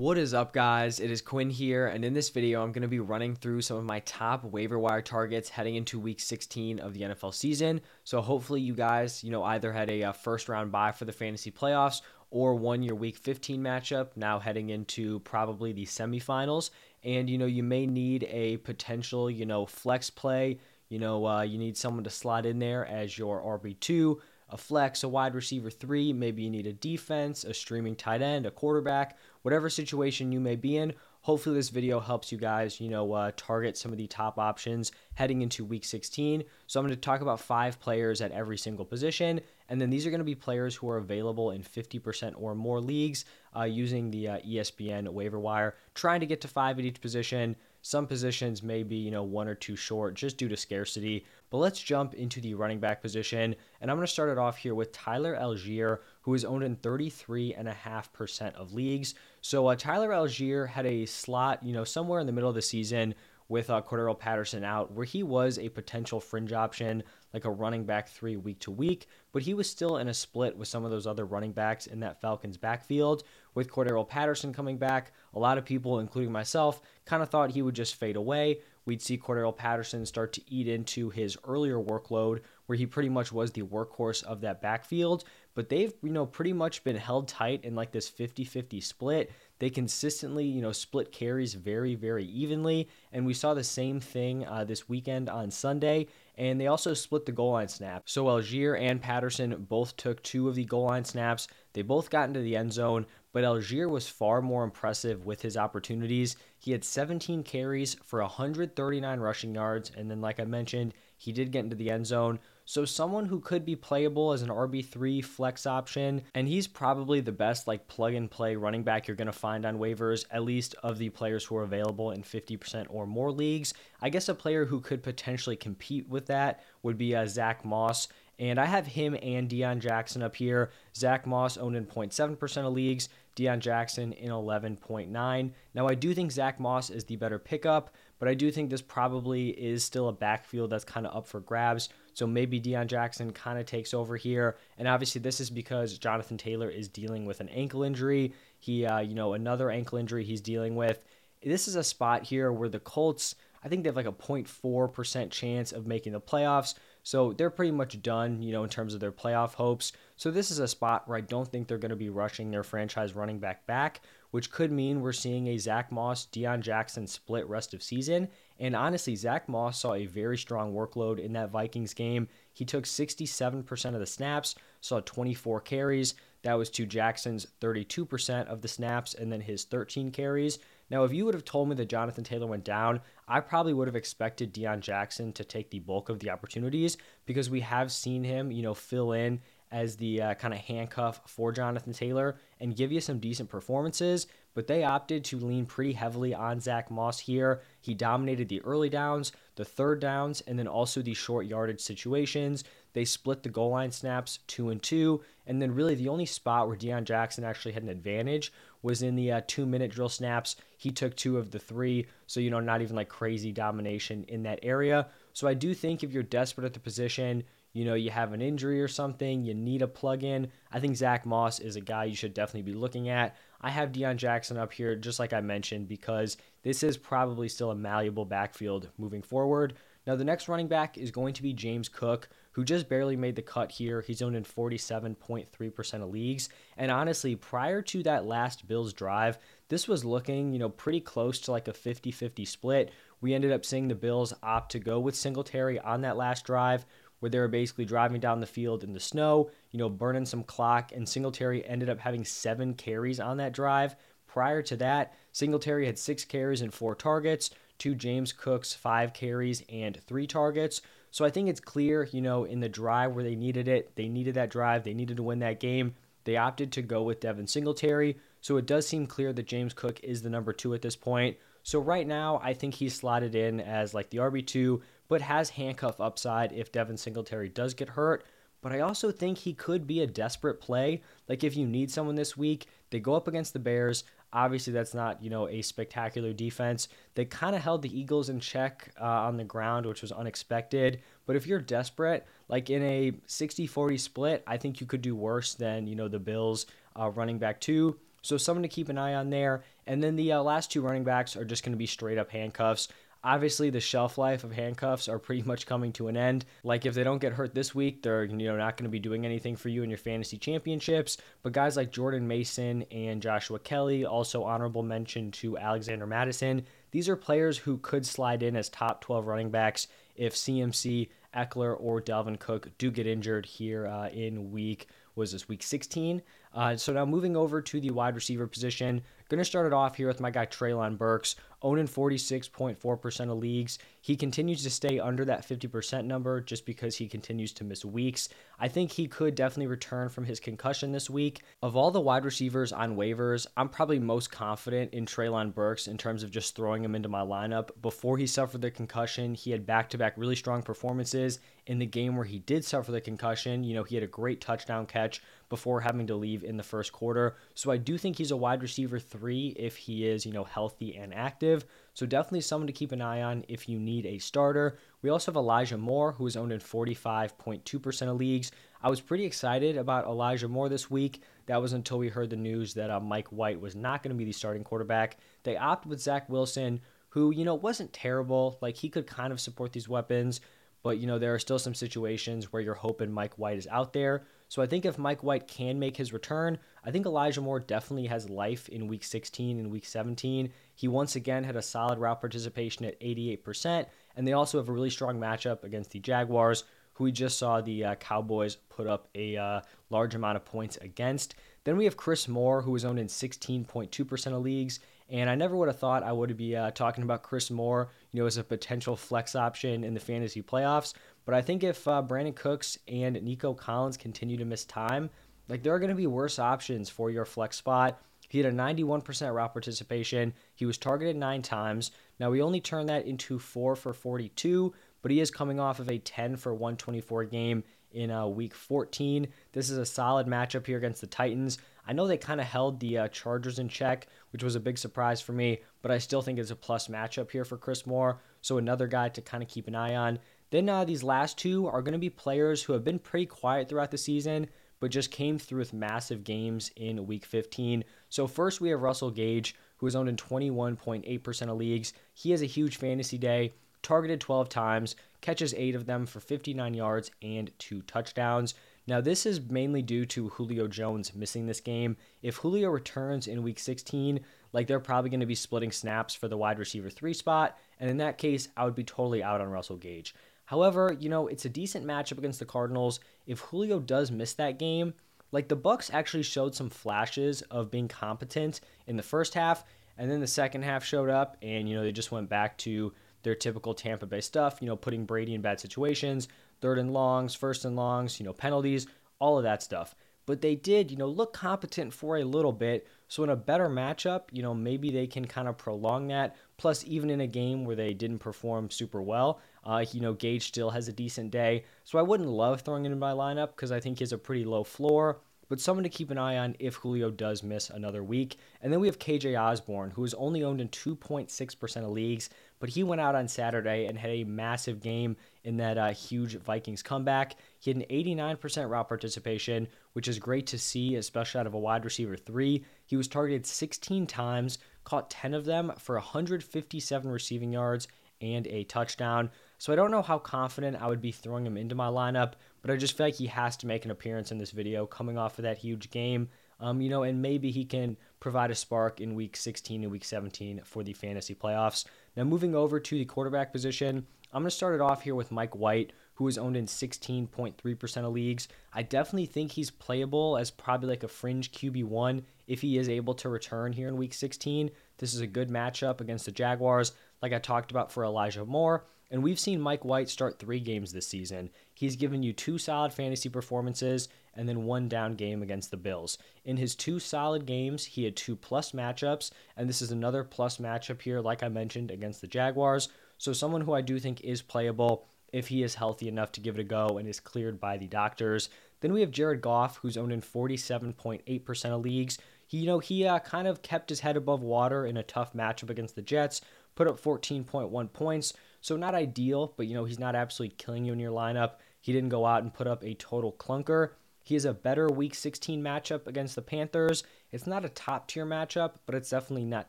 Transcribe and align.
What 0.00 0.16
is 0.16 0.32
up, 0.32 0.54
guys? 0.54 0.98
It 0.98 1.10
is 1.10 1.20
Quinn 1.20 1.50
here, 1.50 1.88
and 1.88 2.06
in 2.06 2.14
this 2.14 2.30
video, 2.30 2.62
I'm 2.62 2.72
going 2.72 2.80
to 2.80 2.88
be 2.88 3.00
running 3.00 3.36
through 3.36 3.60
some 3.60 3.76
of 3.76 3.84
my 3.84 4.00
top 4.00 4.44
waiver 4.44 4.78
wire 4.78 5.02
targets 5.02 5.50
heading 5.50 5.74
into 5.74 6.00
week 6.00 6.20
16 6.20 6.78
of 6.78 6.94
the 6.94 7.02
NFL 7.02 7.34
season. 7.34 7.82
So, 8.04 8.22
hopefully, 8.22 8.62
you 8.62 8.74
guys, 8.74 9.22
you 9.22 9.30
know, 9.30 9.44
either 9.44 9.70
had 9.74 9.90
a, 9.90 10.00
a 10.00 10.08
uh, 10.08 10.12
first 10.12 10.48
round 10.48 10.72
buy 10.72 10.92
for 10.92 11.04
the 11.04 11.12
fantasy 11.12 11.50
playoffs 11.50 12.00
or 12.30 12.54
won 12.54 12.82
your 12.82 12.94
week 12.94 13.18
15 13.18 13.62
matchup, 13.62 14.16
now 14.16 14.38
heading 14.38 14.70
into 14.70 15.20
probably 15.20 15.74
the 15.74 15.84
semifinals. 15.84 16.70
And, 17.04 17.28
you 17.28 17.36
know, 17.36 17.44
you 17.44 17.62
may 17.62 17.84
need 17.84 18.26
a 18.30 18.56
potential, 18.56 19.30
you 19.30 19.44
know, 19.44 19.66
flex 19.66 20.08
play. 20.08 20.60
You 20.88 20.98
know, 20.98 21.26
uh, 21.26 21.42
you 21.42 21.58
need 21.58 21.76
someone 21.76 22.04
to 22.04 22.10
slot 22.10 22.46
in 22.46 22.58
there 22.58 22.86
as 22.86 23.18
your 23.18 23.42
RB2 23.42 24.16
a 24.52 24.56
flex, 24.56 25.02
a 25.02 25.08
wide 25.08 25.34
receiver 25.34 25.70
three, 25.70 26.12
maybe 26.12 26.42
you 26.42 26.50
need 26.50 26.66
a 26.66 26.72
defense, 26.72 27.44
a 27.44 27.54
streaming 27.54 27.96
tight 27.96 28.22
end, 28.22 28.46
a 28.46 28.50
quarterback, 28.50 29.18
whatever 29.42 29.70
situation 29.70 30.32
you 30.32 30.40
may 30.40 30.56
be 30.56 30.76
in. 30.76 30.92
Hopefully, 31.22 31.54
this 31.54 31.68
video 31.68 32.00
helps 32.00 32.32
you 32.32 32.38
guys, 32.38 32.80
you 32.80 32.88
know, 32.88 33.12
uh, 33.12 33.30
target 33.36 33.76
some 33.76 33.92
of 33.92 33.98
the 33.98 34.06
top 34.06 34.38
options 34.38 34.90
heading 35.14 35.42
into 35.42 35.64
week 35.64 35.84
16. 35.84 36.42
So, 36.66 36.80
I'm 36.80 36.86
going 36.86 36.96
to 36.96 37.00
talk 37.00 37.20
about 37.20 37.40
five 37.40 37.78
players 37.78 38.22
at 38.22 38.32
every 38.32 38.56
single 38.56 38.86
position. 38.86 39.40
And 39.68 39.80
then 39.80 39.90
these 39.90 40.06
are 40.06 40.10
going 40.10 40.20
to 40.20 40.24
be 40.24 40.34
players 40.34 40.74
who 40.74 40.88
are 40.88 40.96
available 40.96 41.50
in 41.50 41.62
50% 41.62 42.32
or 42.36 42.54
more 42.54 42.80
leagues 42.80 43.26
uh, 43.54 43.64
using 43.64 44.10
the 44.10 44.28
uh, 44.28 44.38
ESPN 44.38 45.08
waiver 45.10 45.38
wire, 45.38 45.76
trying 45.94 46.20
to 46.20 46.26
get 46.26 46.40
to 46.40 46.48
five 46.48 46.78
at 46.78 46.84
each 46.84 47.00
position. 47.00 47.54
Some 47.82 48.06
positions 48.06 48.62
may 48.62 48.82
be, 48.82 48.96
you 48.96 49.10
know, 49.10 49.22
one 49.22 49.48
or 49.48 49.54
two 49.54 49.76
short 49.76 50.14
just 50.14 50.36
due 50.36 50.48
to 50.48 50.56
scarcity. 50.56 51.24
But 51.50 51.58
let's 51.58 51.80
jump 51.80 52.14
into 52.14 52.40
the 52.40 52.54
running 52.54 52.78
back 52.78 53.00
position. 53.00 53.54
And 53.80 53.90
I'm 53.90 53.96
going 53.96 54.06
to 54.06 54.12
start 54.12 54.30
it 54.30 54.38
off 54.38 54.58
here 54.58 54.74
with 54.74 54.92
Tyler 54.92 55.36
Allgeier, 55.40 55.98
who 56.22 56.34
is 56.34 56.44
owned 56.44 56.64
in 56.64 56.76
33.5% 56.76 58.54
of 58.54 58.72
leagues. 58.72 59.14
So 59.40 59.66
uh, 59.66 59.76
Tyler 59.76 60.10
Allgeier 60.10 60.68
had 60.68 60.86
a 60.86 61.06
slot, 61.06 61.62
you 61.62 61.72
know, 61.72 61.84
somewhere 61.84 62.20
in 62.20 62.26
the 62.26 62.32
middle 62.32 62.50
of 62.50 62.54
the 62.54 62.62
season 62.62 63.14
with 63.50 63.68
uh, 63.68 63.82
Cordarrelle 63.82 64.18
Patterson 64.18 64.62
out, 64.62 64.92
where 64.92 65.04
he 65.04 65.24
was 65.24 65.58
a 65.58 65.68
potential 65.68 66.20
fringe 66.20 66.52
option, 66.52 67.02
like 67.34 67.44
a 67.44 67.50
running 67.50 67.84
back 67.84 68.08
three 68.08 68.36
week 68.36 68.60
to 68.60 68.70
week, 68.70 69.08
but 69.32 69.42
he 69.42 69.54
was 69.54 69.68
still 69.68 69.98
in 69.98 70.06
a 70.06 70.14
split 70.14 70.56
with 70.56 70.68
some 70.68 70.84
of 70.84 70.92
those 70.92 71.06
other 71.06 71.26
running 71.26 71.50
backs 71.50 71.88
in 71.88 71.98
that 72.00 72.20
Falcons 72.20 72.56
backfield. 72.56 73.24
With 73.54 73.68
Cordarrelle 73.68 74.08
Patterson 74.08 74.52
coming 74.52 74.78
back, 74.78 75.12
a 75.34 75.38
lot 75.38 75.58
of 75.58 75.64
people, 75.64 75.98
including 75.98 76.30
myself, 76.30 76.80
kind 77.04 77.24
of 77.24 77.28
thought 77.28 77.50
he 77.50 77.62
would 77.62 77.74
just 77.74 77.96
fade 77.96 78.14
away. 78.14 78.60
We'd 78.84 79.02
see 79.02 79.18
Cordarrelle 79.18 79.56
Patterson 79.56 80.06
start 80.06 80.32
to 80.34 80.42
eat 80.48 80.68
into 80.68 81.10
his 81.10 81.36
earlier 81.44 81.78
workload, 81.78 82.40
where 82.66 82.78
he 82.78 82.86
pretty 82.86 83.08
much 83.08 83.32
was 83.32 83.50
the 83.50 83.62
workhorse 83.62 84.22
of 84.22 84.40
that 84.42 84.62
backfield. 84.62 85.24
But 85.54 85.68
they've, 85.68 85.92
you 86.02 86.10
know, 86.10 86.26
pretty 86.26 86.52
much 86.52 86.84
been 86.84 86.96
held 86.96 87.28
tight 87.28 87.64
in 87.64 87.74
like 87.74 87.92
this 87.92 88.08
50 88.08 88.44
50 88.44 88.80
split. 88.80 89.32
They 89.58 89.68
consistently, 89.68 90.46
you 90.46 90.62
know, 90.62 90.72
split 90.72 91.12
carries 91.12 91.54
very, 91.54 91.94
very 91.94 92.24
evenly. 92.24 92.88
And 93.12 93.26
we 93.26 93.34
saw 93.34 93.52
the 93.52 93.64
same 93.64 94.00
thing 94.00 94.46
uh, 94.46 94.64
this 94.64 94.88
weekend 94.88 95.28
on 95.28 95.50
Sunday. 95.50 96.06
And 96.38 96.58
they 96.58 96.68
also 96.68 96.94
split 96.94 97.26
the 97.26 97.32
goal 97.32 97.52
line 97.52 97.68
snap. 97.68 98.04
So 98.06 98.24
Allgeier 98.24 98.80
and 98.80 99.02
Patterson 99.02 99.66
both 99.68 99.96
took 99.96 100.22
two 100.22 100.48
of 100.48 100.54
the 100.54 100.64
goal 100.64 100.86
line 100.86 101.04
snaps. 101.04 101.48
They 101.74 101.82
both 101.82 102.08
got 102.10 102.28
into 102.28 102.40
the 102.40 102.56
end 102.56 102.72
zone, 102.72 103.06
but 103.32 103.44
Allgeier 103.44 103.88
was 103.88 104.08
far 104.08 104.40
more 104.40 104.64
impressive 104.64 105.26
with 105.26 105.42
his 105.42 105.56
opportunities. 105.56 106.36
He 106.58 106.72
had 106.72 106.82
17 106.82 107.42
carries 107.42 107.94
for 108.04 108.20
139 108.20 109.20
rushing 109.20 109.54
yards. 109.54 109.92
And 109.96 110.10
then, 110.10 110.20
like 110.20 110.40
I 110.40 110.44
mentioned, 110.44 110.94
he 111.16 111.32
did 111.32 111.52
get 111.52 111.64
into 111.64 111.76
the 111.76 111.90
end 111.90 112.06
zone. 112.06 112.38
So 112.70 112.84
someone 112.84 113.26
who 113.26 113.40
could 113.40 113.64
be 113.64 113.74
playable 113.74 114.30
as 114.30 114.42
an 114.42 114.48
RB3 114.48 115.24
flex 115.24 115.66
option, 115.66 116.22
and 116.36 116.46
he's 116.46 116.68
probably 116.68 117.20
the 117.20 117.32
best 117.32 117.66
like 117.66 117.88
plug 117.88 118.14
and 118.14 118.30
play 118.30 118.54
running 118.54 118.84
back 118.84 119.08
you're 119.08 119.16
going 119.16 119.26
to 119.26 119.32
find 119.32 119.66
on 119.66 119.80
waivers, 119.80 120.24
at 120.30 120.44
least 120.44 120.76
of 120.84 120.96
the 120.96 121.08
players 121.08 121.44
who 121.44 121.56
are 121.56 121.64
available 121.64 122.12
in 122.12 122.22
50% 122.22 122.86
or 122.88 123.08
more 123.08 123.32
leagues. 123.32 123.74
I 124.00 124.08
guess 124.08 124.28
a 124.28 124.36
player 124.36 124.66
who 124.66 124.78
could 124.78 125.02
potentially 125.02 125.56
compete 125.56 126.08
with 126.08 126.26
that 126.26 126.62
would 126.84 126.96
be 126.96 127.16
uh, 127.16 127.26
Zach 127.26 127.64
Moss. 127.64 128.06
And 128.38 128.60
I 128.60 128.66
have 128.66 128.86
him 128.86 129.16
and 129.20 129.48
Deon 129.50 129.80
Jackson 129.80 130.22
up 130.22 130.36
here. 130.36 130.70
Zach 130.94 131.26
Moss 131.26 131.56
owned 131.56 131.74
in 131.74 131.86
0.7% 131.86 132.56
of 132.64 132.72
leagues, 132.72 133.08
Deon 133.34 133.58
Jackson 133.58 134.12
in 134.12 134.30
11.9. 134.30 135.50
Now 135.74 135.88
I 135.88 135.94
do 135.96 136.14
think 136.14 136.30
Zach 136.30 136.60
Moss 136.60 136.88
is 136.88 137.02
the 137.02 137.16
better 137.16 137.40
pickup, 137.40 137.96
but 138.20 138.28
I 138.28 138.34
do 138.34 138.52
think 138.52 138.70
this 138.70 138.80
probably 138.80 139.48
is 139.48 139.82
still 139.82 140.08
a 140.08 140.12
backfield 140.12 140.70
that's 140.70 140.84
kind 140.84 141.04
of 141.04 141.16
up 141.16 141.26
for 141.26 141.40
grabs. 141.40 141.88
So 142.14 142.26
maybe 142.26 142.60
Deon 142.60 142.86
Jackson 142.86 143.32
kind 143.32 143.58
of 143.58 143.66
takes 143.66 143.94
over 143.94 144.16
here. 144.16 144.56
And 144.78 144.88
obviously, 144.88 145.20
this 145.20 145.40
is 145.40 145.50
because 145.50 145.98
Jonathan 145.98 146.36
Taylor 146.36 146.68
is 146.68 146.88
dealing 146.88 147.26
with 147.26 147.40
an 147.40 147.48
ankle 147.48 147.82
injury. 147.82 148.34
He, 148.58 148.84
uh, 148.86 149.00
you 149.00 149.14
know, 149.14 149.34
another 149.34 149.70
ankle 149.70 149.98
injury 149.98 150.24
he's 150.24 150.40
dealing 150.40 150.76
with. 150.76 151.02
This 151.42 151.68
is 151.68 151.76
a 151.76 151.84
spot 151.84 152.24
here 152.24 152.52
where 152.52 152.68
the 152.68 152.80
Colts, 152.80 153.34
I 153.64 153.68
think 153.68 153.82
they 153.82 153.88
have 153.88 153.96
like 153.96 154.06
a 154.06 154.12
0.4% 154.12 155.30
chance 155.30 155.72
of 155.72 155.86
making 155.86 156.12
the 156.12 156.20
playoffs. 156.20 156.74
So 157.02 157.32
they're 157.32 157.50
pretty 157.50 157.72
much 157.72 158.02
done, 158.02 158.42
you 158.42 158.52
know, 158.52 158.62
in 158.62 158.68
terms 158.68 158.92
of 158.92 159.00
their 159.00 159.12
playoff 159.12 159.54
hopes. 159.54 159.92
So 160.16 160.30
this 160.30 160.50
is 160.50 160.58
a 160.58 160.68
spot 160.68 161.08
where 161.08 161.16
I 161.16 161.22
don't 161.22 161.50
think 161.50 161.66
they're 161.66 161.78
going 161.78 161.90
to 161.90 161.96
be 161.96 162.10
rushing 162.10 162.50
their 162.50 162.62
franchise 162.62 163.14
running 163.14 163.38
back 163.38 163.66
back, 163.66 164.02
which 164.32 164.50
could 164.50 164.70
mean 164.70 165.00
we're 165.00 165.12
seeing 165.12 165.48
a 165.48 165.58
Zach 165.58 165.90
Moss, 165.90 166.26
Deon 166.26 166.60
Jackson 166.60 167.06
split 167.06 167.48
rest 167.48 167.72
of 167.72 167.82
season. 167.82 168.28
And 168.60 168.76
honestly, 168.76 169.16
Zach 169.16 169.48
Moss 169.48 169.80
saw 169.80 169.94
a 169.94 170.06
very 170.06 170.36
strong 170.36 170.74
workload 170.74 171.18
in 171.18 171.32
that 171.32 171.50
Vikings 171.50 171.94
game. 171.94 172.28
He 172.52 172.66
took 172.66 172.84
67% 172.84 173.94
of 173.94 174.00
the 174.00 174.06
snaps, 174.06 174.54
saw 174.82 175.00
24 175.00 175.62
carries. 175.62 176.14
That 176.42 176.54
was 176.54 176.70
to 176.70 176.86
Jackson's 176.86 177.46
32% 177.60 178.46
of 178.46 178.60
the 178.60 178.68
snaps 178.68 179.14
and 179.14 179.32
then 179.32 179.40
his 179.40 179.64
13 179.64 180.10
carries. 180.10 180.58
Now, 180.90 181.04
if 181.04 181.12
you 181.12 181.24
would 181.24 181.34
have 181.34 181.44
told 181.44 181.68
me 181.68 181.74
that 181.76 181.88
Jonathan 181.88 182.24
Taylor 182.24 182.46
went 182.46 182.64
down, 182.64 183.00
I 183.28 183.40
probably 183.40 183.72
would 183.72 183.88
have 183.88 183.96
expected 183.96 184.52
Deon 184.52 184.80
Jackson 184.80 185.32
to 185.34 185.44
take 185.44 185.70
the 185.70 185.78
bulk 185.78 186.08
of 186.08 186.18
the 186.18 186.30
opportunities 186.30 186.98
because 187.26 187.48
we 187.48 187.60
have 187.60 187.92
seen 187.92 188.24
him, 188.24 188.50
you 188.50 188.62
know, 188.62 188.74
fill 188.74 189.12
in 189.12 189.40
as 189.72 189.96
the 189.96 190.20
uh, 190.20 190.34
kind 190.34 190.52
of 190.52 190.60
handcuff 190.60 191.20
for 191.26 191.52
Jonathan 191.52 191.92
Taylor 191.92 192.36
and 192.58 192.76
give 192.76 192.90
you 192.90 193.00
some 193.00 193.20
decent 193.20 193.48
performances. 193.48 194.26
But 194.54 194.66
they 194.66 194.82
opted 194.82 195.24
to 195.26 195.38
lean 195.38 195.66
pretty 195.66 195.92
heavily 195.92 196.34
on 196.34 196.60
Zach 196.60 196.90
Moss 196.90 197.20
here. 197.20 197.62
He 197.80 197.94
dominated 197.94 198.48
the 198.48 198.60
early 198.62 198.88
downs, 198.88 199.32
the 199.54 199.64
third 199.64 200.00
downs, 200.00 200.40
and 200.42 200.58
then 200.58 200.66
also 200.66 201.02
the 201.02 201.14
short 201.14 201.46
yardage 201.46 201.80
situations. 201.80 202.64
They 202.92 203.04
split 203.04 203.42
the 203.42 203.48
goal 203.48 203.70
line 203.70 203.92
snaps 203.92 204.40
two 204.46 204.70
and 204.70 204.82
two. 204.82 205.22
And 205.46 205.62
then, 205.62 205.74
really, 205.74 205.94
the 205.94 206.08
only 206.08 206.26
spot 206.26 206.66
where 206.66 206.76
Deon 206.76 207.04
Jackson 207.04 207.44
actually 207.44 207.72
had 207.72 207.82
an 207.82 207.88
advantage 207.88 208.52
was 208.82 209.02
in 209.02 209.14
the 209.14 209.32
uh, 209.32 209.40
two 209.46 209.66
minute 209.66 209.92
drill 209.92 210.08
snaps. 210.08 210.56
He 210.76 210.90
took 210.90 211.14
two 211.16 211.38
of 211.38 211.50
the 211.50 211.58
three. 211.58 212.06
So, 212.26 212.40
you 212.40 212.50
know, 212.50 212.60
not 212.60 212.82
even 212.82 212.96
like 212.96 213.08
crazy 213.08 213.52
domination 213.52 214.24
in 214.24 214.42
that 214.44 214.60
area. 214.62 215.08
So, 215.32 215.46
I 215.46 215.54
do 215.54 215.74
think 215.74 216.02
if 216.02 216.12
you're 216.12 216.22
desperate 216.22 216.66
at 216.66 216.74
the 216.74 216.80
position, 216.80 217.44
you 217.72 217.84
know, 217.84 217.94
you 217.94 218.10
have 218.10 218.32
an 218.32 218.42
injury 218.42 218.82
or 218.82 218.88
something, 218.88 219.44
you 219.44 219.54
need 219.54 219.82
a 219.82 219.86
plug 219.86 220.24
in. 220.24 220.48
I 220.72 220.80
think 220.80 220.96
Zach 220.96 221.24
Moss 221.24 221.60
is 221.60 221.76
a 221.76 221.80
guy 221.80 222.04
you 222.04 222.16
should 222.16 222.34
definitely 222.34 222.72
be 222.72 222.76
looking 222.76 223.08
at. 223.08 223.36
I 223.60 223.70
have 223.70 223.92
Deon 223.92 224.16
Jackson 224.16 224.56
up 224.56 224.72
here, 224.72 224.96
just 224.96 225.18
like 225.18 225.32
I 225.32 225.40
mentioned, 225.40 225.88
because 225.88 226.36
this 226.62 226.82
is 226.82 226.96
probably 226.96 227.48
still 227.48 227.70
a 227.70 227.74
malleable 227.74 228.24
backfield 228.24 228.88
moving 228.98 229.22
forward. 229.22 229.74
Now, 230.06 230.16
the 230.16 230.24
next 230.24 230.48
running 230.48 230.68
back 230.68 230.96
is 230.96 231.10
going 231.10 231.34
to 231.34 231.42
be 231.42 231.52
James 231.52 231.88
Cook, 231.88 232.30
who 232.52 232.64
just 232.64 232.88
barely 232.88 233.16
made 233.16 233.36
the 233.36 233.42
cut 233.42 233.70
here. 233.70 234.00
He's 234.00 234.22
owned 234.22 234.34
in 234.34 234.44
47.3% 234.44 236.02
of 236.02 236.10
leagues. 236.10 236.48
And 236.78 236.90
honestly, 236.90 237.36
prior 237.36 237.82
to 237.82 238.02
that 238.04 238.24
last 238.24 238.66
Bills 238.66 238.94
drive, 238.94 239.38
this 239.68 239.86
was 239.86 240.04
looking, 240.04 240.52
you 240.52 240.58
know, 240.58 240.70
pretty 240.70 241.00
close 241.00 241.38
to 241.40 241.52
like 241.52 241.68
a 241.68 241.74
50 241.74 242.10
50 242.10 242.44
split. 242.46 242.92
We 243.20 243.34
ended 243.34 243.52
up 243.52 243.66
seeing 243.66 243.88
the 243.88 243.94
Bills 243.94 244.32
opt 244.42 244.72
to 244.72 244.78
go 244.78 244.98
with 244.98 245.14
Singletary 245.14 245.78
on 245.78 246.00
that 246.00 246.16
last 246.16 246.44
drive 246.44 246.86
where 247.20 247.30
they 247.30 247.38
were 247.38 247.48
basically 247.48 247.84
driving 247.84 248.20
down 248.20 248.40
the 248.40 248.46
field 248.46 248.82
in 248.82 248.94
the 248.94 249.00
snow, 249.00 249.50
you 249.70 249.78
know, 249.78 249.88
burning 249.88 250.26
some 250.26 250.44
clock, 250.44 250.92
and 250.92 251.08
Singletary 251.08 251.66
ended 251.66 251.88
up 251.88 251.98
having 251.98 252.24
seven 252.24 252.74
carries 252.74 253.20
on 253.20 253.36
that 253.38 253.52
drive. 253.52 253.96
Prior 254.26 254.62
to 254.62 254.76
that, 254.76 255.14
Singletary 255.32 255.86
had 255.86 255.98
six 255.98 256.24
carries 256.24 256.60
and 256.60 256.72
four 256.72 256.94
targets, 256.94 257.50
to 257.80 257.94
James 257.94 258.32
Cook's 258.32 258.74
five 258.74 259.12
carries 259.12 259.64
and 259.68 259.98
three 260.06 260.26
targets. 260.26 260.82
So 261.10 261.24
I 261.24 261.30
think 261.30 261.48
it's 261.48 261.60
clear, 261.60 262.08
you 262.12 262.20
know, 262.20 262.44
in 262.44 262.60
the 262.60 262.68
drive 262.68 263.14
where 263.14 263.24
they 263.24 263.34
needed 263.34 263.66
it, 263.66 263.96
they 263.96 264.06
needed 264.06 264.34
that 264.34 264.50
drive, 264.50 264.84
they 264.84 264.94
needed 264.94 265.16
to 265.16 265.22
win 265.22 265.40
that 265.40 265.58
game. 265.58 265.94
They 266.24 266.36
opted 266.36 266.70
to 266.72 266.82
go 266.82 267.02
with 267.02 267.20
Devin 267.20 267.46
Singletary. 267.46 268.18
So 268.42 268.58
it 268.58 268.66
does 268.66 268.86
seem 268.86 269.06
clear 269.06 269.32
that 269.32 269.46
James 269.46 269.72
Cook 269.72 269.98
is 270.02 270.22
the 270.22 270.30
number 270.30 270.52
two 270.52 270.74
at 270.74 270.82
this 270.82 270.94
point. 270.94 271.36
So 271.62 271.80
right 271.80 272.06
now, 272.06 272.40
I 272.42 272.52
think 272.52 272.74
he's 272.74 272.94
slotted 272.94 273.34
in 273.34 273.60
as 273.60 273.94
like 273.94 274.10
the 274.10 274.18
RB2, 274.18 274.80
but 275.08 275.22
has 275.22 275.50
handcuff 275.50 276.00
upside 276.00 276.52
if 276.52 276.70
Devin 276.70 276.98
Singletary 276.98 277.48
does 277.48 277.74
get 277.74 277.88
hurt. 277.88 278.24
But 278.62 278.72
I 278.72 278.80
also 278.80 279.10
think 279.10 279.38
he 279.38 279.54
could 279.54 279.86
be 279.86 280.00
a 280.00 280.06
desperate 280.06 280.60
play. 280.60 281.02
Like 281.28 281.44
if 281.44 281.56
you 281.56 281.66
need 281.66 281.90
someone 281.90 282.14
this 282.14 282.36
week, 282.36 282.66
they 282.90 283.00
go 283.00 283.14
up 283.14 283.28
against 283.28 283.52
the 283.52 283.58
Bears. 283.58 284.04
Obviously, 284.32 284.72
that's 284.72 284.94
not, 284.94 285.22
you 285.22 285.30
know, 285.30 285.48
a 285.48 285.60
spectacular 285.62 286.32
defense. 286.32 286.88
They 287.14 287.24
kind 287.24 287.56
of 287.56 287.62
held 287.62 287.82
the 287.82 287.98
Eagles 287.98 288.28
in 288.28 288.38
check 288.38 288.92
uh, 289.00 289.04
on 289.04 289.36
the 289.36 289.44
ground, 289.44 289.86
which 289.86 290.02
was 290.02 290.12
unexpected. 290.12 291.00
But 291.26 291.36
if 291.36 291.46
you're 291.46 291.60
desperate, 291.60 292.26
like 292.48 292.70
in 292.70 292.82
a 292.82 293.12
60 293.26 293.66
40 293.66 293.98
split, 293.98 294.44
I 294.46 294.56
think 294.56 294.80
you 294.80 294.86
could 294.86 295.02
do 295.02 295.16
worse 295.16 295.54
than, 295.54 295.86
you 295.86 295.96
know, 295.96 296.08
the 296.08 296.20
Bills 296.20 296.66
uh, 296.98 297.10
running 297.10 297.38
back 297.38 297.60
two 297.60 297.98
So 298.22 298.36
someone 298.36 298.62
to 298.62 298.68
keep 298.68 298.88
an 298.88 298.98
eye 298.98 299.14
on 299.14 299.30
there. 299.30 299.64
And 299.86 300.02
then 300.02 300.14
the 300.14 300.32
uh, 300.32 300.42
last 300.42 300.70
two 300.70 300.82
running 300.82 301.04
backs 301.04 301.36
are 301.36 301.44
just 301.44 301.64
going 301.64 301.72
to 301.72 301.78
be 301.78 301.86
straight 301.86 302.18
up 302.18 302.30
handcuffs. 302.30 302.88
Obviously, 303.22 303.68
the 303.68 303.80
shelf 303.80 304.16
life 304.16 304.44
of 304.44 304.52
handcuffs 304.52 305.08
are 305.08 305.18
pretty 305.18 305.42
much 305.42 305.66
coming 305.66 305.92
to 305.92 306.08
an 306.08 306.16
end. 306.16 306.46
Like 306.62 306.86
if 306.86 306.94
they 306.94 307.04
don't 307.04 307.20
get 307.20 307.34
hurt 307.34 307.54
this 307.54 307.74
week, 307.74 308.02
they're 308.02 308.24
you 308.24 308.48
know 308.48 308.56
not 308.56 308.76
going 308.76 308.84
to 308.84 308.90
be 308.90 308.98
doing 308.98 309.26
anything 309.26 309.56
for 309.56 309.68
you 309.68 309.82
in 309.82 309.90
your 309.90 309.98
fantasy 309.98 310.38
championships. 310.38 311.18
But 311.42 311.52
guys 311.52 311.76
like 311.76 311.92
Jordan 311.92 312.26
Mason 312.26 312.82
and 312.90 313.20
Joshua 313.20 313.58
Kelley, 313.58 314.06
also 314.06 314.42
honorable 314.44 314.82
mention 314.82 315.30
to 315.32 315.58
Alexander 315.58 316.06
Mattison. 316.06 316.64
These 316.92 317.08
are 317.08 317.16
players 317.16 317.58
who 317.58 317.78
could 317.78 318.06
slide 318.06 318.42
in 318.42 318.56
as 318.56 318.68
top 318.68 319.02
12 319.02 319.26
running 319.26 319.50
backs 319.50 319.86
if 320.16 320.34
CMC, 320.34 321.08
Ekeler, 321.34 321.76
or 321.78 322.00
Dalvin 322.00 322.38
Cook 322.38 322.68
do 322.78 322.90
get 322.90 323.06
injured 323.06 323.46
here 323.46 323.86
uh, 323.86 324.08
in 324.08 324.50
week 324.50 324.88
was 325.14 325.32
this 325.32 325.48
week 325.48 325.62
16. 325.62 326.22
Uh, 326.52 326.76
so 326.76 326.92
now 326.92 327.04
moving 327.04 327.36
over 327.36 327.62
to 327.62 327.80
the 327.80 327.90
wide 327.90 328.14
receiver 328.14 328.46
position, 328.46 329.02
going 329.30 329.38
to 329.38 329.44
start 329.44 329.66
it 329.66 329.72
off 329.72 329.96
here 329.96 330.08
with 330.08 330.20
my 330.20 330.30
guy 330.30 330.44
Treylon 330.44 330.98
Burks, 330.98 331.36
owning 331.62 331.86
46.4% 331.86 333.30
of 333.30 333.38
leagues. 333.38 333.78
He 334.00 334.16
continues 334.16 334.62
to 334.64 334.70
stay 334.70 334.98
under 334.98 335.24
that 335.26 335.46
50% 335.46 336.04
number 336.04 336.40
just 336.40 336.66
because 336.66 336.96
he 336.96 337.06
continues 337.06 337.52
to 337.52 337.64
miss 337.64 337.84
weeks. 337.84 338.28
I 338.58 338.66
think 338.66 338.90
he 338.90 339.06
could 339.06 339.36
definitely 339.36 339.68
return 339.68 340.08
from 340.08 340.24
his 340.24 340.40
concussion 340.40 340.90
this 340.90 341.08
week. 341.08 341.42
Of 341.62 341.76
all 341.76 341.90
the 341.92 342.00
wide 342.00 342.24
receivers 342.24 342.72
on 342.72 342.96
waivers, 342.96 343.46
I'm 343.56 343.68
probably 343.68 344.00
most 344.00 344.32
confident 344.32 344.92
in 344.92 345.06
Treylon 345.06 345.54
Burks 345.54 345.86
in 345.86 345.96
terms 345.96 346.24
of 346.24 346.32
just 346.32 346.56
throwing 346.56 346.84
him 346.84 346.96
into 346.96 347.08
my 347.08 347.20
lineup. 347.20 347.70
Before 347.80 348.18
he 348.18 348.26
suffered 348.26 348.62
the 348.62 348.70
concussion, 348.70 349.34
he 349.34 349.52
had 349.52 349.66
back 349.66 349.90
to 349.90 349.98
back 349.98 350.14
really 350.16 350.36
strong 350.36 350.62
performances. 350.62 351.38
In 351.66 351.78
the 351.78 351.86
game 351.86 352.16
where 352.16 352.24
he 352.24 352.40
did 352.40 352.64
suffer 352.64 352.90
the 352.90 353.00
concussion, 353.00 353.62
you 353.62 353.74
know, 353.74 353.84
he 353.84 353.94
had 353.94 354.02
a 354.02 354.08
great 354.08 354.40
touchdown 354.40 354.86
catch 354.86 355.22
before 355.48 355.80
having 355.80 356.06
to 356.06 356.16
leave 356.16 356.39
in 356.44 356.56
the 356.56 356.62
first 356.62 356.92
quarter. 356.92 357.36
So 357.54 357.70
I 357.70 357.76
do 357.76 357.98
think 357.98 358.16
he's 358.16 358.30
a 358.30 358.36
wide 358.36 358.62
receiver 358.62 358.98
three 358.98 359.54
if 359.56 359.76
he 359.76 360.06
is, 360.06 360.24
you 360.24 360.32
know, 360.32 360.44
healthy 360.44 360.96
and 360.96 361.14
active. 361.14 361.64
So 361.94 362.06
definitely 362.06 362.42
someone 362.42 362.66
to 362.66 362.72
keep 362.72 362.92
an 362.92 363.02
eye 363.02 363.22
on 363.22 363.44
if 363.48 363.68
you 363.68 363.78
need 363.78 364.06
a 364.06 364.18
starter. 364.18 364.78
We 365.02 365.10
also 365.10 365.32
have 365.32 365.36
Elijah 365.36 365.78
Moore, 365.78 366.12
who 366.12 366.26
is 366.26 366.36
owned 366.36 366.52
in 366.52 366.60
45.2% 366.60 368.08
of 368.08 368.16
leagues. 368.16 368.52
I 368.82 368.88
was 368.88 369.00
pretty 369.00 369.24
excited 369.24 369.76
about 369.76 370.06
Elijah 370.06 370.48
Moore 370.48 370.68
this 370.68 370.90
week. 370.90 371.22
That 371.46 371.60
was 371.60 371.72
until 371.72 371.98
we 371.98 372.08
heard 372.08 372.30
the 372.30 372.36
news 372.36 372.74
that 372.74 372.90
uh, 372.90 373.00
Mike 373.00 373.28
White 373.28 373.60
was 373.60 373.76
not 373.76 374.02
going 374.02 374.14
to 374.14 374.18
be 374.18 374.24
the 374.24 374.32
starting 374.32 374.64
quarterback. 374.64 375.18
They 375.42 375.56
opted 375.56 375.90
with 375.90 376.00
Zach 376.00 376.28
Wilson, 376.28 376.80
who, 377.10 377.32
you 377.32 377.44
know, 377.44 377.54
wasn't 377.54 377.92
terrible. 377.92 378.58
Like, 378.60 378.76
he 378.76 378.88
could 378.88 379.06
kind 379.06 379.32
of 379.32 379.40
support 379.40 379.72
these 379.72 379.88
weapons, 379.88 380.40
but, 380.82 380.98
you 380.98 381.06
know, 381.06 381.18
there 381.18 381.34
are 381.34 381.38
still 381.38 381.58
some 381.58 381.74
situations 381.74 382.52
where 382.52 382.62
you're 382.62 382.74
hoping 382.74 383.12
Mike 383.12 383.34
White 383.38 383.58
is 383.58 383.68
out 383.70 383.92
there. 383.92 384.24
So 384.48 384.62
I 384.62 384.66
think 384.66 384.84
if 384.84 384.98
Mike 384.98 385.22
White 385.22 385.46
can 385.46 385.78
make 385.78 385.96
his 385.96 386.12
return, 386.12 386.58
I 386.84 386.90
think 386.90 387.06
Elijah 387.06 387.40
Moore 387.40 387.60
definitely 387.60 388.08
has 388.08 388.28
life 388.28 388.68
in 388.68 388.88
week 388.88 389.04
16 389.04 389.58
and 389.58 389.70
week 389.70 389.86
17. 389.86 390.50
He 390.74 390.88
once 390.88 391.14
again 391.14 391.44
had 391.44 391.56
a 391.56 391.62
solid 391.62 391.98
route 391.98 392.20
participation 392.20 392.84
at 392.84 392.98
88%, 393.00 393.86
and 394.16 394.26
they 394.26 394.32
also 394.32 394.58
have 394.58 394.68
a 394.68 394.72
really 394.72 394.90
strong 394.90 395.20
matchup 395.20 395.62
against 395.62 395.90
the 395.90 396.00
Jaguars, 396.00 396.64
who 396.94 397.04
we 397.04 397.12
just 397.12 397.38
saw 397.38 397.60
the 397.60 397.84
uh, 397.84 397.94
Cowboys 397.96 398.56
put 398.56 398.86
up 398.86 399.08
a 399.14 399.36
uh, 399.36 399.60
large 399.88 400.14
amount 400.14 400.36
of 400.36 400.44
points 400.44 400.76
against. 400.78 401.34
Then 401.64 401.76
we 401.76 401.84
have 401.84 401.96
Chris 401.96 402.26
Moore, 402.26 402.62
who 402.62 402.74
is 402.74 402.84
owned 402.84 402.98
in 402.98 403.06
16.2% 403.06 404.26
of 404.26 404.42
leagues. 404.42 404.80
And 405.10 405.28
I 405.28 405.34
never 405.34 405.56
would 405.56 405.68
have 405.68 405.78
thought 405.78 406.04
I 406.04 406.12
would 406.12 406.36
be 406.36 406.56
uh, 406.56 406.70
talking 406.70 407.02
about 407.02 407.22
Chris 407.22 407.50
Moore, 407.50 407.90
you 408.12 408.20
know, 408.20 408.26
as 408.26 408.36
a 408.36 408.44
potential 408.44 408.96
flex 408.96 409.34
option 409.34 409.84
in 409.84 409.94
the 409.94 410.00
fantasy 410.00 410.42
playoffs. 410.42 410.94
But 411.24 411.34
I 411.34 411.42
think 411.42 411.62
if 411.62 411.86
uh, 411.86 412.02
Brandin 412.06 412.34
Cooks 412.34 412.78
and 412.88 413.20
Nico 413.22 413.54
Collins 413.54 413.96
continue 413.96 414.36
to 414.36 414.44
miss 414.44 414.64
time, 414.64 415.10
like 415.48 415.62
there 415.62 415.74
are 415.74 415.78
going 415.78 415.90
to 415.90 415.96
be 415.96 416.06
worse 416.06 416.38
options 416.38 416.88
for 416.88 417.10
your 417.10 417.24
flex 417.24 417.56
spot. 417.56 418.00
He 418.28 418.38
had 418.38 418.52
a 418.52 418.56
91% 418.56 419.34
route 419.34 419.52
participation. 419.52 420.32
He 420.54 420.64
was 420.64 420.78
targeted 420.78 421.16
nine 421.16 421.42
times. 421.42 421.90
Now, 422.20 422.30
we 422.30 422.42
only 422.42 422.60
turned 422.60 422.88
that 422.88 423.06
into 423.06 423.40
four 423.40 423.74
for 423.74 423.92
42, 423.92 424.72
but 425.02 425.10
he 425.10 425.20
is 425.20 425.30
coming 425.32 425.58
off 425.58 425.80
of 425.80 425.90
a 425.90 425.98
10 425.98 426.36
for 426.36 426.54
124 426.54 427.24
game 427.24 427.64
in 427.92 428.10
uh, 428.10 428.26
week 428.26 428.54
14. 428.54 429.26
This 429.52 429.68
is 429.68 429.78
a 429.78 429.86
solid 429.86 430.28
matchup 430.28 430.66
here 430.66 430.78
against 430.78 431.00
the 431.00 431.08
Titans. 431.08 431.58
I 431.86 431.92
know 431.92 432.06
they 432.06 432.16
kind 432.16 432.40
of 432.40 432.46
held 432.46 432.80
the 432.80 432.98
uh, 432.98 433.08
Chargers 433.08 433.58
in 433.58 433.68
check, 433.68 434.06
which 434.32 434.42
was 434.42 434.54
a 434.54 434.60
big 434.60 434.78
surprise 434.78 435.20
for 435.20 435.32
me, 435.32 435.60
but 435.82 435.90
I 435.90 435.98
still 435.98 436.22
think 436.22 436.38
it's 436.38 436.50
a 436.50 436.56
plus 436.56 436.88
matchup 436.88 437.30
here 437.30 437.44
for 437.44 437.56
Chris 437.56 437.86
Moore. 437.86 438.20
So, 438.42 438.58
another 438.58 438.86
guy 438.86 439.08
to 439.10 439.20
kind 439.20 439.42
of 439.42 439.48
keep 439.48 439.68
an 439.68 439.74
eye 439.74 439.94
on. 439.94 440.18
Then 440.50 440.68
uh, 440.68 440.84
these 440.84 441.02
last 441.02 441.38
two 441.38 441.66
are 441.66 441.82
going 441.82 441.92
to 441.92 441.98
be 441.98 442.10
players 442.10 442.62
who 442.62 442.72
have 442.72 442.84
been 442.84 442.98
pretty 442.98 443.26
quiet 443.26 443.68
throughout 443.68 443.90
the 443.90 443.98
season, 443.98 444.48
but 444.80 444.90
just 444.90 445.10
came 445.10 445.38
through 445.38 445.60
with 445.60 445.72
massive 445.72 446.24
games 446.24 446.70
in 446.76 447.06
week 447.06 447.24
15. 447.24 447.84
So, 448.08 448.26
first 448.26 448.60
we 448.60 448.70
have 448.70 448.80
Russell 448.80 449.10
Gage, 449.10 449.54
who 449.76 449.86
is 449.86 449.96
owned 449.96 450.08
in 450.08 450.16
21.8% 450.16 451.42
of 451.48 451.56
leagues. 451.56 451.92
He 452.14 452.30
has 452.32 452.42
a 452.42 452.46
huge 452.46 452.76
fantasy 452.76 453.18
day, 453.18 453.54
targeted 453.82 454.20
12 454.20 454.48
times, 454.48 454.96
catches 455.20 455.54
eight 455.54 455.74
of 455.74 455.86
them 455.86 456.06
for 456.06 456.20
59 456.20 456.74
yards 456.74 457.10
and 457.22 457.50
two 457.58 457.82
touchdowns. 457.82 458.54
Now, 458.86 459.00
this 459.00 459.26
is 459.26 459.40
mainly 459.40 459.82
due 459.82 460.04
to 460.06 460.30
Julio 460.30 460.66
Jones 460.66 461.14
missing 461.14 461.46
this 461.46 461.60
game. 461.60 461.96
If 462.22 462.36
Julio 462.36 462.70
returns 462.70 463.26
in 463.26 463.42
week 463.42 463.58
16, 463.58 464.20
like 464.52 464.66
they're 464.66 464.80
probably 464.80 465.10
going 465.10 465.20
to 465.20 465.26
be 465.26 465.34
splitting 465.34 465.70
snaps 465.70 466.14
for 466.14 466.28
the 466.28 466.36
wide 466.36 466.58
receiver 466.58 466.90
three 466.90 467.14
spot. 467.14 467.56
And 467.78 467.88
in 467.88 467.98
that 467.98 468.18
case, 468.18 468.48
I 468.56 468.64
would 468.64 468.74
be 468.74 468.84
totally 468.84 469.22
out 469.22 469.40
on 469.40 469.48
Russell 469.48 469.76
Gage. 469.76 470.14
However, 470.46 470.96
you 470.98 471.08
know, 471.08 471.28
it's 471.28 471.44
a 471.44 471.50
decent 471.50 471.86
matchup 471.86 472.18
against 472.18 472.40
the 472.40 472.44
Cardinals. 472.44 472.98
If 473.26 473.38
Julio 473.38 473.78
does 473.78 474.10
miss 474.10 474.32
that 474.34 474.58
game, 474.58 474.94
like 475.30 475.48
the 475.48 475.56
Bucs 475.56 475.92
actually 475.92 476.24
showed 476.24 476.54
some 476.54 476.70
flashes 476.70 477.42
of 477.42 477.70
being 477.70 477.86
competent 477.86 478.60
in 478.88 478.96
the 478.96 479.02
first 479.02 479.34
half, 479.34 479.64
and 479.96 480.10
then 480.10 480.20
the 480.20 480.26
second 480.26 480.62
half 480.62 480.84
showed 480.84 481.08
up, 481.08 481.36
and 481.42 481.68
you 481.68 481.76
know 481.76 481.82
they 481.82 481.92
just 481.92 482.10
went 482.10 482.28
back 482.28 482.58
to 482.58 482.92
their 483.22 483.34
typical 483.34 483.74
Tampa 483.74 484.06
Bay 484.06 484.20
stuff. 484.20 484.58
You 484.60 484.66
know, 484.66 484.76
putting 484.76 485.04
Brady 485.04 485.34
in 485.34 485.40
bad 485.40 485.60
situations, 485.60 486.26
third 486.60 486.78
and 486.78 486.92
longs, 486.92 487.34
first 487.34 487.64
and 487.64 487.76
longs, 487.76 488.18
you 488.20 488.26
know, 488.26 488.32
penalties, 488.32 488.86
all 489.18 489.38
of 489.38 489.44
that 489.44 489.62
stuff. 489.62 489.94
But 490.26 490.42
they 490.42 490.54
did, 490.54 490.90
you 490.90 490.96
know, 490.96 491.08
look 491.08 491.32
competent 491.32 491.92
for 491.92 492.18
a 492.18 492.24
little 492.24 492.52
bit. 492.52 492.86
So 493.08 493.24
in 493.24 493.30
a 493.30 493.36
better 493.36 493.68
matchup, 493.68 494.24
you 494.30 494.42
know, 494.42 494.54
maybe 494.54 494.90
they 494.90 495.06
can 495.06 495.26
kind 495.26 495.48
of 495.48 495.58
prolong 495.58 496.08
that. 496.08 496.36
Plus, 496.56 496.84
even 496.86 497.10
in 497.10 497.20
a 497.20 497.26
game 497.26 497.64
where 497.64 497.74
they 497.74 497.94
didn't 497.94 498.18
perform 498.18 498.70
super 498.70 499.02
well, 499.02 499.40
uh, 499.64 499.84
you 499.92 500.00
know, 500.00 500.12
Gage 500.12 500.46
still 500.46 500.70
has 500.70 500.86
a 500.86 500.92
decent 500.92 501.32
day. 501.32 501.64
So 501.84 501.98
I 501.98 502.02
wouldn't 502.02 502.28
love 502.28 502.60
throwing 502.60 502.86
him 502.86 502.92
in 502.92 502.98
my 502.98 503.12
lineup 503.12 503.48
because 503.48 503.72
I 503.72 503.80
think 503.80 503.98
he 503.98 504.04
has 504.04 504.12
a 504.12 504.18
pretty 504.18 504.44
low 504.44 504.62
floor 504.62 505.20
but 505.50 505.60
someone 505.60 505.82
to 505.82 505.90
keep 505.90 506.10
an 506.12 506.16
eye 506.16 506.38
on 506.38 506.54
if 506.60 506.76
Julio 506.76 507.10
does 507.10 507.42
miss 507.42 507.70
another 507.70 508.04
week. 508.04 508.36
And 508.62 508.72
then 508.72 508.78
we 508.78 508.86
have 508.86 509.00
KJ 509.00 509.38
Osborn, 509.38 509.90
who 509.90 510.04
is 510.04 510.14
only 510.14 510.44
owned 510.44 510.60
in 510.60 510.68
2.6% 510.68 511.76
of 511.76 511.90
leagues, 511.90 512.30
but 512.60 512.68
he 512.68 512.84
went 512.84 513.00
out 513.00 513.16
on 513.16 513.26
Saturday 513.26 513.86
and 513.86 513.98
had 513.98 514.10
a 514.10 514.24
massive 514.24 514.80
game 514.80 515.16
in 515.42 515.56
that 515.56 515.78
uh, 515.78 515.92
huge 515.92 516.36
Vikings 516.36 516.82
comeback. 516.82 517.34
He 517.58 517.70
had 517.70 517.78
an 517.78 517.86
89% 517.90 518.70
route 518.70 518.88
participation, 518.88 519.66
which 519.94 520.06
is 520.06 520.18
great 520.18 520.46
to 520.48 520.58
see, 520.58 520.94
especially 520.94 521.40
out 521.40 521.46
of 521.46 521.54
a 521.54 521.58
wide 521.58 521.84
receiver 521.84 522.16
three. 522.16 522.64
He 522.86 522.96
was 522.96 523.08
targeted 523.08 523.46
16 523.46 524.06
times, 524.06 524.58
caught 524.84 525.10
10 525.10 525.34
of 525.34 525.44
them 525.44 525.72
for 525.78 525.96
157 525.96 527.10
receiving 527.10 527.52
yards 527.52 527.88
and 528.20 528.46
a 528.46 528.64
touchdown. 528.64 529.30
So 529.58 529.72
I 529.72 529.76
don't 529.76 529.90
know 529.90 530.02
how 530.02 530.18
confident 530.18 530.80
I 530.80 530.86
would 530.86 531.00
be 531.00 531.12
throwing 531.12 531.46
him 531.46 531.56
into 531.56 531.74
my 531.74 531.88
lineup, 531.88 532.34
but 532.62 532.70
I 532.70 532.76
just 532.76 532.96
feel 532.96 533.06
like 533.06 533.14
he 533.14 533.26
has 533.26 533.56
to 533.58 533.66
make 533.66 533.84
an 533.84 533.90
appearance 533.90 534.30
in 534.30 534.38
this 534.38 534.50
video 534.50 534.86
coming 534.86 535.18
off 535.18 535.38
of 535.38 535.44
that 535.44 535.58
huge 535.58 535.90
game. 535.90 536.28
Um, 536.60 536.82
you 536.82 536.90
know, 536.90 537.04
and 537.04 537.22
maybe 537.22 537.50
he 537.50 537.64
can 537.64 537.96
provide 538.20 538.50
a 538.50 538.54
spark 538.54 539.00
in 539.00 539.14
week 539.14 539.36
16 539.36 539.82
and 539.82 539.90
week 539.90 540.04
17 540.04 540.60
for 540.64 540.82
the 540.82 540.92
fantasy 540.92 541.34
playoffs. 541.34 541.86
Now, 542.16 542.24
moving 542.24 542.54
over 542.54 542.80
to 542.80 542.94
the 542.98 543.04
quarterback 543.04 543.52
position, 543.52 544.06
I'm 544.32 544.42
going 544.42 544.50
to 544.50 544.56
start 544.56 544.74
it 544.74 544.80
off 544.80 545.02
here 545.02 545.14
with 545.14 545.32
Mike 545.32 545.56
White, 545.56 545.92
who 546.14 546.28
is 546.28 546.38
owned 546.38 546.56
in 546.56 546.66
16.3% 546.66 547.96
of 548.04 548.12
leagues. 548.12 548.48
I 548.72 548.82
definitely 548.82 549.26
think 549.26 549.52
he's 549.52 549.70
playable 549.70 550.36
as 550.36 550.50
probably 550.50 550.88
like 550.88 551.02
a 551.02 551.08
fringe 551.08 551.50
QB1 551.52 552.22
if 552.46 552.60
he 552.60 552.78
is 552.78 552.88
able 552.88 553.14
to 553.14 553.28
return 553.28 553.72
here 553.72 553.88
in 553.88 553.96
week 553.96 554.14
16. 554.14 554.70
This 554.98 555.14
is 555.14 555.20
a 555.20 555.26
good 555.26 555.48
matchup 555.48 556.00
against 556.00 556.26
the 556.26 556.32
Jaguars, 556.32 556.92
like 557.22 557.32
I 557.32 557.38
talked 557.38 557.70
about 557.70 557.92
for 557.92 558.04
Elijah 558.04 558.44
Moore. 558.44 558.84
And 559.10 559.22
we've 559.24 559.40
seen 559.40 559.60
Mike 559.60 559.84
White 559.84 560.08
start 560.08 560.38
three 560.38 560.60
games 560.60 560.92
this 560.92 561.06
season. 561.06 561.50
He's 561.74 561.96
given 561.96 562.22
you 562.22 562.32
two 562.32 562.58
solid 562.58 562.92
fantasy 562.92 563.28
performances 563.28 564.08
and 564.34 564.48
then 564.48 564.64
one 564.64 564.88
down 564.88 565.16
game 565.16 565.42
against 565.42 565.72
the 565.72 565.76
Bills. 565.76 566.16
In 566.44 566.56
his 566.56 566.76
two 566.76 567.00
solid 567.00 567.44
games, 567.44 567.84
he 567.84 568.04
had 568.04 568.14
two 568.14 568.36
plus 568.36 568.70
matchups, 568.70 569.32
and 569.56 569.68
this 569.68 569.82
is 569.82 569.90
another 569.90 570.22
plus 570.22 570.58
matchup 570.58 571.02
here, 571.02 571.20
like 571.20 571.42
I 571.42 571.48
mentioned, 571.48 571.90
against 571.90 572.20
the 572.20 572.28
Jaguars. 572.28 572.88
So, 573.18 573.32
someone 573.32 573.62
who 573.62 573.72
I 573.72 573.80
do 573.80 573.98
think 573.98 574.20
is 574.22 574.42
playable 574.42 575.06
if 575.32 575.48
he 575.48 575.62
is 575.62 575.74
healthy 575.74 576.08
enough 576.08 576.32
to 576.32 576.40
give 576.40 576.56
it 576.56 576.60
a 576.60 576.64
go 576.64 576.98
and 576.98 577.08
is 577.08 577.20
cleared 577.20 577.60
by 577.60 577.76
the 577.76 577.86
doctors. 577.86 578.48
Then 578.80 578.92
we 578.92 579.00
have 579.00 579.10
Jared 579.10 579.40
Goff, 579.40 579.76
who's 579.78 579.96
owned 579.96 580.12
in 580.12 580.22
47.8% 580.22 581.64
of 581.66 581.82
leagues. 581.82 582.18
He, 582.46 582.58
you 582.58 582.66
know, 582.66 582.78
he 582.78 583.06
uh, 583.06 583.18
kind 583.20 583.46
of 583.46 583.62
kept 583.62 583.90
his 583.90 584.00
head 584.00 584.16
above 584.16 584.42
water 584.42 584.86
in 584.86 584.96
a 584.96 585.02
tough 585.02 585.34
matchup 585.34 585.70
against 585.70 585.94
the 585.94 586.02
Jets, 586.02 586.40
put 586.80 586.88
up 586.88 586.98
14.1 586.98 587.92
points. 587.92 588.32
So 588.62 588.74
not 588.74 588.94
ideal, 588.94 589.52
but 589.58 589.66
you 589.66 589.74
know, 589.74 589.84
he's 589.84 589.98
not 589.98 590.16
absolutely 590.16 590.56
killing 590.56 590.86
you 590.86 590.94
in 590.94 590.98
your 590.98 591.12
lineup. 591.12 591.56
He 591.82 591.92
didn't 591.92 592.08
go 592.08 592.24
out 592.24 592.42
and 592.42 592.54
put 592.54 592.66
up 592.66 592.82
a 592.82 592.94
total 592.94 593.34
clunker. 593.34 593.90
He 594.22 594.34
has 594.34 594.46
a 594.46 594.54
better 594.54 594.88
week 594.88 595.14
16 595.14 595.62
matchup 595.62 596.06
against 596.06 596.36
the 596.36 596.40
Panthers, 596.40 597.04
It's 597.32 597.46
not 597.46 597.66
a 597.66 597.68
top 597.68 598.08
tier 598.08 598.24
matchup, 598.24 598.76
but 598.86 598.94
it's 598.94 599.10
definitely 599.10 599.44
not 599.44 599.68